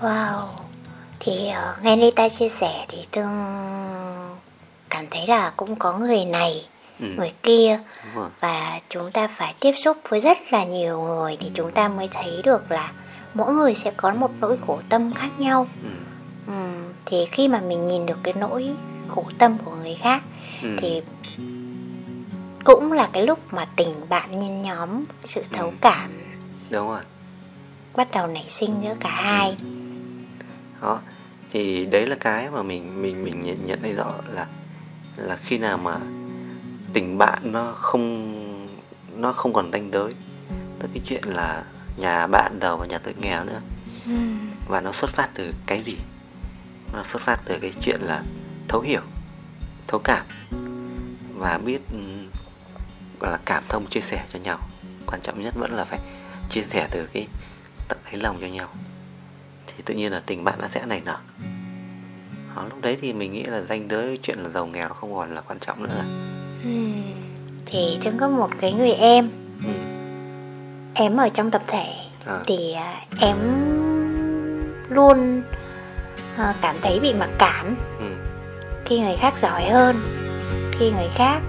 Wow 0.00 0.46
Thì 1.20 1.50
uh, 1.50 1.84
nghe 1.84 1.96
Nita 1.96 2.28
chia 2.28 2.48
sẻ 2.48 2.86
thì 2.88 3.06
Tương 3.10 3.26
cảm 4.90 5.06
thấy 5.10 5.26
là 5.26 5.52
cũng 5.56 5.76
có 5.76 5.98
người 5.98 6.24
này, 6.24 6.66
ừ, 7.00 7.06
người 7.16 7.32
kia. 7.42 7.80
Và 8.40 8.80
chúng 8.88 9.12
ta 9.12 9.28
phải 9.28 9.54
tiếp 9.60 9.72
xúc 9.76 9.96
với 10.08 10.20
rất 10.20 10.38
là 10.50 10.64
nhiều 10.64 11.00
người 11.02 11.36
Thì 11.40 11.50
chúng 11.54 11.72
ta 11.72 11.88
mới 11.88 12.08
thấy 12.10 12.42
được 12.44 12.70
là 12.70 12.92
mỗi 13.34 13.52
người 13.52 13.74
sẽ 13.74 13.90
có 13.96 14.14
một 14.14 14.30
nỗi 14.40 14.56
khổ 14.66 14.80
tâm 14.88 15.12
khác 15.14 15.30
nhau. 15.38 15.66
Ừ, 15.82 15.88
Ừm, 16.46 16.92
Thì 17.06 17.26
khi 17.32 17.48
mà 17.48 17.60
mình 17.60 17.88
nhìn 17.88 18.06
được 18.06 18.18
cái 18.22 18.34
nỗi 18.34 18.70
khổ 19.08 19.24
tâm 19.38 19.58
của 19.64 19.74
người 19.74 19.94
khác 19.94 20.22
ừ, 20.62 20.68
Thì 20.78 21.02
cũng 22.64 22.92
là 22.92 23.08
cái 23.12 23.26
lúc 23.26 23.38
mà 23.50 23.64
tình 23.76 24.08
bạn 24.08 24.40
nhân 24.40 24.62
nhóm 24.62 25.04
Sự 25.24 25.42
thấu 25.52 25.72
cảm 25.80 26.10
đúng 26.70 26.88
rồi. 26.88 27.00
bắt 27.96 28.08
đầu 28.12 28.26
nảy 28.26 28.44
sinh 28.48 28.74
giữa 28.82 28.94
cả 29.00 29.10
hai. 29.10 29.56
Đó 30.82 31.00
thì 31.52 31.86
đấy 31.86 32.06
là 32.06 32.16
cái 32.20 32.50
mà 32.50 32.62
mình 32.62 33.02
mình 33.02 33.24
mình 33.24 33.40
nhận, 33.40 33.66
nhận 33.66 33.78
thấy 33.82 33.92
rõ 33.92 34.12
là 34.30 34.46
là 35.16 35.36
khi 35.36 35.58
nào 35.58 35.78
mà 35.78 35.98
tình 36.92 37.18
bạn 37.18 37.52
nó 37.52 37.72
không 37.78 38.36
nó 39.16 39.32
không 39.32 39.52
còn 39.52 39.72
ranh 39.72 39.90
giới. 39.92 40.14
Tới 40.78 40.88
cái 40.94 41.02
chuyện 41.06 41.22
là 41.24 41.64
nhà 41.96 42.26
bạn 42.26 42.58
giàu 42.62 42.76
và 42.76 42.86
nhà 42.86 42.98
tôi 42.98 43.14
nghèo 43.20 43.44
nữa. 43.44 43.60
Ừ. 44.06 44.12
và 44.68 44.80
nó 44.80 44.92
xuất 44.92 45.10
phát 45.10 45.28
từ 45.34 45.54
cái 45.66 45.82
gì? 45.82 45.96
Nó 46.92 47.04
xuất 47.04 47.22
phát 47.22 47.40
từ 47.44 47.58
cái 47.62 47.72
chuyện 47.82 48.00
là 48.00 48.22
thấu 48.68 48.80
hiểu 48.80 49.00
thấu 49.86 50.00
cảm 50.04 50.26
và 51.34 51.58
biết 51.58 51.80
gọi 53.20 53.30
là 53.32 53.38
cảm 53.44 53.62
thông 53.68 53.86
chia 53.86 54.00
sẻ 54.00 54.24
cho 54.32 54.38
nhau. 54.38 54.58
Quan 55.06 55.20
trọng 55.22 55.42
nhất 55.42 55.54
vẫn 55.56 55.72
là 55.72 55.84
phải 55.84 55.98
chia 56.50 56.62
sẻ 56.68 56.88
từ 56.90 57.06
cái 57.12 57.28
tận 57.88 57.98
đáy 58.04 58.16
lòng 58.16 58.38
cho 58.40 58.46
nhau. 58.46 58.68
Thì 59.66 59.82
tự 59.84 59.94
nhiên 59.94 60.12
là 60.12 60.22
tình 60.26 60.44
bạn 60.44 60.58
nó 60.60 60.68
sẽ 60.68 60.86
nảy 60.86 61.00
nở 61.00 61.18
đó, 62.56 62.64
lúc 62.68 62.80
đấy 62.80 62.98
thì 63.00 63.12
mình 63.12 63.32
nghĩ 63.32 63.42
là 63.42 63.62
danh 63.62 63.88
giới 63.90 64.18
chuyện 64.22 64.38
là 64.38 64.48
giàu 64.48 64.66
nghèo 64.66 64.88
không 64.88 65.14
còn 65.14 65.34
là 65.34 65.40
quan 65.40 65.58
trọng 65.58 65.82
nữa. 65.82 65.90
ừ. 65.98 66.45
Thì 67.66 67.98
thương 68.04 68.18
có 68.18 68.28
một 68.28 68.50
cái 68.60 68.72
người 68.72 68.92
em 68.92 69.28
ừ. 69.64 69.70
em 70.94 71.16
ở 71.16 71.28
trong 71.28 71.50
tập 71.50 71.62
thể 71.66 71.86
à. 72.26 72.38
thì 72.46 72.72
à, 72.72 72.94
em 73.20 73.36
luôn 74.88 75.42
à, 76.36 76.54
cảm 76.60 76.76
thấy 76.82 77.00
bị 77.00 77.14
mặc 77.14 77.30
cảm 77.38 77.76
ừ. 77.98 78.06
khi 78.84 79.00
người 79.00 79.16
khác 79.16 79.38
giỏi 79.38 79.64
hơn 79.68 79.96
khi 80.72 80.90
người 80.90 81.08
khác 81.14 81.40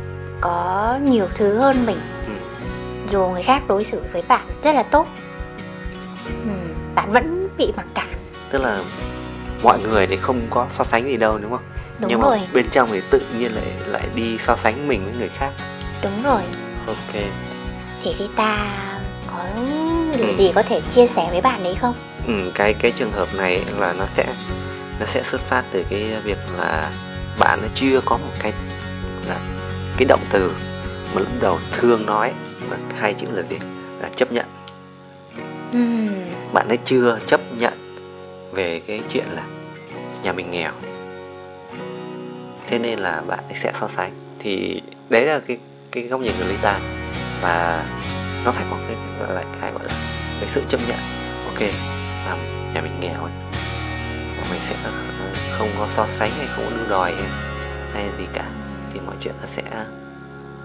có 0.41 0.99
nhiều 1.03 1.27
thứ 1.35 1.57
hơn 1.59 1.85
mình 1.85 1.97
Ừ. 2.27 2.33
dù 3.09 3.27
người 3.27 3.43
khác 3.43 3.63
đối 3.67 3.83
xử 3.83 4.01
với 4.13 4.23
bạn 4.27 4.45
rất 4.63 4.75
là 4.75 4.83
tốt 4.83 5.07
ừ, 6.25 6.51
bạn 6.95 7.11
vẫn 7.11 7.47
bị 7.57 7.71
mặc 7.77 7.85
cảm 7.93 8.07
tức 8.51 8.59
là 8.61 8.79
mọi 9.63 9.79
người 9.83 10.07
thì 10.07 10.15
không 10.15 10.41
có 10.49 10.67
so 10.69 10.83
sánh 10.83 11.03
gì 11.03 11.17
đâu 11.17 11.37
đúng 11.37 11.51
không 11.51 11.63
đúng 11.99 12.09
nhưng 12.11 12.21
rồi. 12.21 12.37
mà 12.39 12.45
bên 12.53 12.65
trong 12.71 12.89
thì 12.91 13.01
tự 13.09 13.21
nhiên 13.39 13.51
lại 13.55 13.65
lại 13.87 14.03
đi 14.15 14.37
so 14.45 14.55
sánh 14.55 14.87
mình 14.87 15.01
với 15.03 15.13
người 15.13 15.29
khác. 15.37 15.51
Đúng 16.03 16.23
rồi. 16.23 16.41
Ok. 16.87 17.23
Thì 18.03 18.15
Rita 18.19 18.57
có 19.27 19.43
điều 20.17 20.27
Ừ. 20.27 20.33
gì 20.35 20.51
có 20.55 20.63
thể 20.63 20.81
chia 20.91 21.07
sẻ 21.07 21.27
với 21.31 21.41
bạn 21.41 21.63
đấy 21.63 21.75
không? 21.81 21.93
Ừ, 22.27 22.51
cái 22.55 22.73
cái 22.73 22.91
trường 22.91 23.11
hợp 23.11 23.35
này 23.35 23.63
là 23.77 23.93
nó 23.93 24.05
sẽ 24.15 24.25
nó 24.99 25.05
sẽ 25.05 25.23
xuất 25.23 25.41
phát 25.41 25.63
từ 25.71 25.83
cái 25.89 26.15
việc 26.23 26.37
là 26.57 26.89
bạn 27.39 27.59
nó 27.61 27.67
chưa 27.75 28.01
có 28.05 28.17
một 28.17 28.33
cái 28.39 28.53
là 29.27 29.37
cái 29.97 30.05
động 30.05 30.19
từ 30.31 30.51
mà 31.13 31.19
lúc 31.19 31.27
đầu 31.41 31.59
thương 31.71 32.05
nói 32.05 32.33
là 32.71 32.77
hai 32.99 33.13
chữ 33.13 33.27
là 33.31 33.43
gì? 33.49 33.57
Là 34.01 34.09
chấp 34.15 34.31
nhận. 34.31 34.45
Ừm, 35.73 36.23
bạn 36.53 36.67
ấy 36.67 36.77
chưa 36.85 37.19
chấp 37.27 37.41
nhận 37.57 37.73
về 38.53 38.81
cái 38.87 39.01
chuyện 39.13 39.25
là 39.31 39.43
nhà 40.23 40.33
mình 40.33 40.51
nghèo 40.51 40.71
thế 42.67 42.79
nên 42.79 42.99
là 42.99 43.21
bạn 43.27 43.39
sẽ 43.53 43.71
so 43.79 43.89
sánh. 43.95 44.11
Thì 44.39 44.81
đấy 45.09 45.25
là 45.25 45.39
cái 45.47 45.57
cái 45.91 46.03
góc 46.03 46.21
nhìn 46.21 46.33
của 46.39 46.45
Lita 46.45 46.79
và 47.41 47.85
nó 48.45 48.51
phải 48.51 48.65
có 48.71 48.77
cái 48.87 48.97
gọi 49.19 49.35
là 49.35 49.43
cái 49.61 49.71
gọi 49.71 49.83
là 49.83 49.93
cái 50.39 50.49
sự 50.53 50.63
chấp 50.69 50.79
nhận. 50.87 50.97
Ok 51.45 51.61
làm 52.25 52.37
nhà 52.73 52.81
mình 52.81 52.99
nghèo 52.99 53.23
ấy. 53.23 53.31
Và 54.37 54.43
mình 54.51 54.61
sẽ 54.69 54.75
ờ, 54.83 54.91
không 55.57 55.69
có 55.77 55.87
so 55.95 56.07
sánh 56.19 56.31
hay 56.31 56.47
không 56.55 56.65
có 56.65 56.77
đu 56.77 56.89
đòi 56.89 57.13
hay, 57.13 57.29
hay 57.93 58.03
gì 58.17 58.25
cả. 58.33 58.45
Thì 58.93 58.99
mọi 59.05 59.15
chuyện 59.21 59.33
nó 59.41 59.47
sẽ 59.47 59.63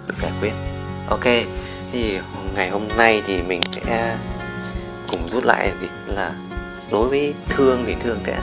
được 0.06 0.14
giải 0.22 0.32
quyết. 0.40 0.52
Ok 1.08 1.24
thì 1.92 2.18
ngày 2.54 2.70
hôm 2.70 2.88
nay 2.96 3.22
thì 3.26 3.42
mình 3.42 3.60
sẽ 3.72 4.16
cùng 5.08 5.28
rút 5.32 5.44
lại. 5.44 5.72
Là 6.06 6.32
đối 6.90 7.08
với 7.08 7.34
thương 7.48 7.84
thì 7.86 7.94
thương 8.00 8.18
sẽ 8.26 8.38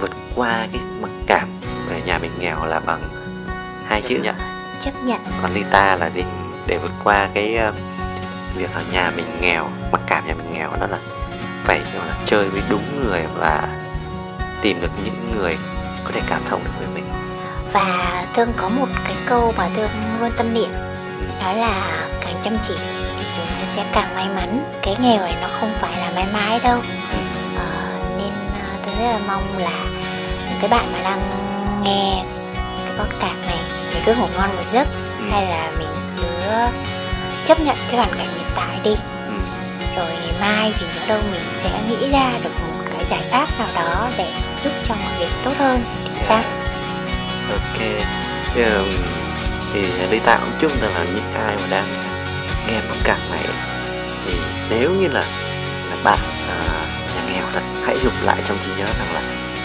vượt 0.00 0.10
qua 0.34 0.66
cái 0.72 0.82
mặt 1.00 1.08
nhà 2.08 2.18
mình 2.18 2.30
nghèo 2.38 2.64
là 2.64 2.80
bằng 2.80 3.08
hai 3.86 4.02
chữ 4.02 4.20
nhỉ? 4.22 4.30
Chấp 4.80 4.90
nhận. 5.04 5.20
Còn 5.42 5.54
Lita 5.54 5.96
là 5.96 6.06
gì 6.06 6.24
để 6.66 6.78
vượt 6.78 6.92
qua 7.04 7.28
cái 7.34 7.56
ờ, 7.56 7.72
việc 8.54 8.70
là 8.76 8.82
nhà 8.92 9.12
mình 9.16 9.26
nghèo 9.40 9.68
mặc 9.92 10.00
cảm 10.06 10.26
nhà 10.26 10.34
mình 10.38 10.52
nghèo 10.52 10.70
đó 10.80 10.86
là 10.86 10.98
phải 11.64 11.80
gọi 11.94 12.06
là 12.08 12.14
chơi 12.24 12.44
với 12.44 12.62
đúng 12.68 13.04
người 13.04 13.24
và 13.34 13.62
tìm 14.62 14.80
được 14.80 14.90
những 15.04 15.36
người 15.36 15.56
có 16.04 16.10
thể 16.14 16.20
cảm 16.28 16.42
thông 16.50 16.64
được 16.64 16.70
với 16.78 16.88
mình. 16.94 17.12
Và 17.72 18.24
thương 18.34 18.48
có 18.56 18.68
một 18.68 18.88
cái 19.04 19.14
câu 19.26 19.54
mà 19.58 19.68
thương 19.76 19.90
luôn 20.20 20.30
tâm 20.36 20.54
niệm 20.54 20.72
đó 21.40 21.52
là 21.52 22.06
càng 22.20 22.40
chăm 22.44 22.58
chỉ 22.68 22.74
thì 22.76 23.24
chúng 23.36 23.46
ta 23.46 23.66
sẽ 23.66 23.84
càng 23.92 24.14
may 24.14 24.28
mắn. 24.28 24.64
Cái 24.82 24.96
nghèo 25.00 25.18
này 25.18 25.36
nó 25.40 25.48
không 25.60 25.72
phải 25.80 25.96
là 25.96 26.10
mãi 26.14 26.26
mãi 26.32 26.60
đâu. 26.64 26.80
Ờ, 27.56 27.64
nên 28.18 28.32
ờ, 28.46 28.78
tôi 28.84 28.94
rất 28.94 29.12
là 29.12 29.18
mong 29.26 29.58
là 29.58 29.84
những 30.48 30.58
cái 30.60 30.68
bạn 30.70 30.92
mà 30.92 31.00
đang 31.04 31.47
nghe 31.82 32.24
cái 32.76 32.92
podcast 32.98 33.46
này 33.46 33.58
thì 33.92 34.00
cứ 34.06 34.14
ngủ 34.14 34.26
ngon 34.36 34.56
một 34.56 34.62
giấc 34.72 34.88
Ừ. 35.18 35.24
hay 35.30 35.46
là 35.46 35.70
mình 35.78 35.88
cứ 36.16 36.22
chấp 37.46 37.60
nhận 37.60 37.76
cái 37.88 37.96
hoàn 37.96 38.10
cảnh 38.18 38.26
hiện 38.34 38.46
tại 38.56 38.78
đi. 38.84 38.90
Ừ. 39.26 39.32
rồi 39.96 40.06
ngày 40.06 40.32
mai 40.40 40.72
thì 40.78 40.86
nhớ 40.86 41.06
đâu 41.08 41.18
mình 41.32 41.42
sẽ 41.54 41.70
nghĩ 41.88 42.10
ra 42.10 42.30
được 42.44 42.50
một 42.60 42.82
cái 42.96 43.04
giải 43.10 43.20
pháp 43.30 43.46
nào 43.58 43.68
đó 43.74 44.08
để 44.18 44.32
giúp 44.64 44.70
cho 44.88 44.94
mọi 44.94 45.18
việc 45.18 45.30
tốt 45.44 45.52
hơn 45.58 45.80
thì 46.04 46.20
sao? 46.20 46.42
Ok. 47.52 47.78
Thì, 48.54 48.62
um, 48.62 48.88
thì 49.74 49.80
Lita 50.10 50.36
cũng 50.36 50.52
chúc 50.60 50.82
rằng 50.82 50.94
là 50.94 51.04
những 51.04 51.34
ai 51.34 51.56
mà 51.56 51.62
đang 51.70 51.84
nghe 52.66 52.80
podcast 52.90 53.30
này 53.30 53.40
thì 54.26 54.32
nếu 54.70 54.90
như 54.90 55.08
là 55.08 55.24
là 55.90 55.96
bạn 56.04 56.18
à, 56.48 56.56
nhà 57.16 57.32
nghèo 57.34 57.44
thật 57.54 57.60
hãy 57.86 57.96
dùng 58.04 58.12
lại 58.24 58.42
trong 58.44 58.58
trí 58.64 58.70
nhớ 58.78 58.84
rằng 58.98 59.14
là 59.14 59.20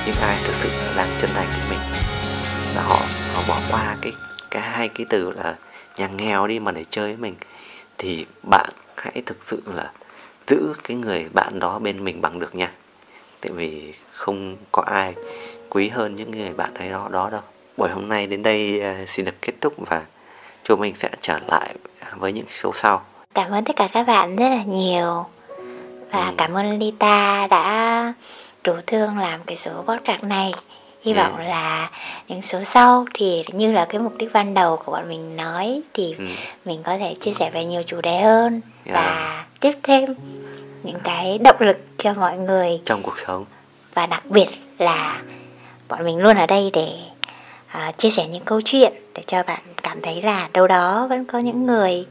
những 0.06 0.16
ai 0.22 0.38
thực 0.48 0.54
sự 0.64 0.70
đang 0.96 1.18
chân 1.22 1.30
thành 1.34 1.48
với 1.48 1.70
mình 1.70 1.80
và 2.76 2.82
họ 2.82 3.02
họ 3.34 3.44
bỏ 3.48 3.58
qua 3.72 3.98
cái 4.02 4.12
cái 4.52 4.62
hai 4.62 4.90
cái 4.90 5.06
từ 5.10 5.32
là 5.32 5.56
nhà 5.98 6.08
nghèo 6.08 6.48
đi 6.48 6.60
mà 6.60 6.72
để 6.72 6.86
chơi 6.90 7.08
với 7.08 7.18
mình. 7.18 7.36
Thì 7.98 8.26
bạn 8.52 8.70
hãy 8.98 9.22
thực 9.26 9.38
sự 9.48 9.62
là 9.66 9.92
giữ 10.48 10.74
cái 10.84 10.98
người 10.98 11.26
bạn 11.34 11.60
đó 11.60 11.80
bên 11.80 12.04
mình 12.04 12.22
bằng 12.22 12.40
được 12.40 12.56
nha. 12.56 12.72
Tại 13.42 13.52
vì 13.52 13.94
không 14.12 14.58
có 14.72 14.82
ai 14.86 15.14
quý 15.70 15.90
hơn 15.90 16.16
những 16.16 16.32
người 16.32 16.54
bạn 16.54 16.74
ấy 16.74 16.90
đó 16.90 17.08
đó 17.12 17.30
đâu. 17.30 17.42
Buổi 17.78 17.90
hôm 17.90 18.10
nay 18.10 18.28
đến 18.28 18.44
đây 18.44 18.82
à, 18.82 19.06
xin 19.08 19.26
được 19.26 19.36
kết 19.42 19.54
thúc 19.62 19.74
và 19.78 20.02
chúng 20.64 20.80
mình 20.80 20.96
sẽ 20.96 21.10
trở 21.22 21.40
lại 21.48 21.76
với 22.16 22.34
những 22.34 22.46
số 22.50 22.72
sau. 22.76 23.06
Cảm 23.34 23.52
ơn 23.52 23.66
tất 23.66 23.76
cả 23.76 23.88
các 23.94 24.08
bạn 24.08 24.36
rất 24.36 24.50
là 24.50 24.64
nhiều. 24.64 25.26
Và 26.12 26.28
Ừ. 26.28 26.34
cảm 26.38 26.54
ơn 26.54 26.80
Lita 26.80 27.48
đã 27.48 28.14
rủ 28.64 28.74
thương 28.88 29.18
làm 29.18 29.40
cái 29.46 29.58
số 29.58 29.72
podcast 29.88 30.24
này 30.24 30.52
hy 31.04 31.12
Ừ. 31.14 31.18
vọng 31.18 31.38
là 31.38 31.90
những 32.28 32.42
số 32.42 32.64
sau 32.64 33.06
thì 33.14 33.44
như 33.54 33.72
là 33.72 33.86
cái 33.86 34.00
mục 34.02 34.14
đích 34.18 34.34
ban 34.34 34.54
đầu 34.54 34.78
của 34.78 34.92
bọn 34.92 35.10
mình 35.10 35.36
nói 35.38 35.82
thì 35.94 36.16
ừ. 36.18 36.26
mình 36.66 36.84
có 36.84 36.98
thể 36.98 37.16
chia 37.20 37.32
sẻ 37.34 37.50
về 37.50 37.66
nhiều 37.66 37.84
chủ 37.84 38.02
đề 38.02 38.22
hơn 38.22 38.62
Yeah. 38.86 38.96
và 38.96 39.46
tiếp 39.60 39.72
thêm 39.84 40.16
những 40.84 41.00
cái 41.04 41.38
động 41.38 41.56
lực 41.60 41.78
cho 41.98 42.14
mọi 42.14 42.38
người 42.38 42.82
trong 42.86 43.04
cuộc 43.04 43.20
sống 43.28 43.46
và 43.94 44.06
đặc 44.06 44.24
biệt 44.26 44.48
là 44.78 45.22
bọn 45.88 46.04
mình 46.06 46.18
luôn 46.20 46.36
ở 46.38 46.46
đây 46.46 46.70
để 46.74 46.90
à, 47.68 47.92
chia 47.98 48.10
sẻ 48.10 48.28
những 48.28 48.44
câu 48.46 48.62
chuyện 48.66 48.94
để 49.14 49.24
cho 49.28 49.44
bạn 49.44 49.62
cảm 49.84 50.02
thấy 50.02 50.22
là 50.22 50.50
đâu 50.54 50.68
đó 50.68 51.08
vẫn 51.10 51.26
có 51.26 51.40
những 51.40 51.66
người 51.66 52.06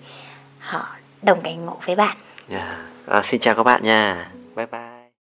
họ 0.58 0.86
đồng 1.22 1.40
cảnh 1.40 1.66
ngộ 1.66 1.76
với 1.86 1.96
bạn 1.96 2.16
yeah. 2.50 2.64
à, 3.08 3.22
xin 3.24 3.40
chào 3.40 3.54
các 3.54 3.62
bạn 3.62 3.82
nha 3.82 4.28
bye 4.56 4.66
bye 4.72 4.91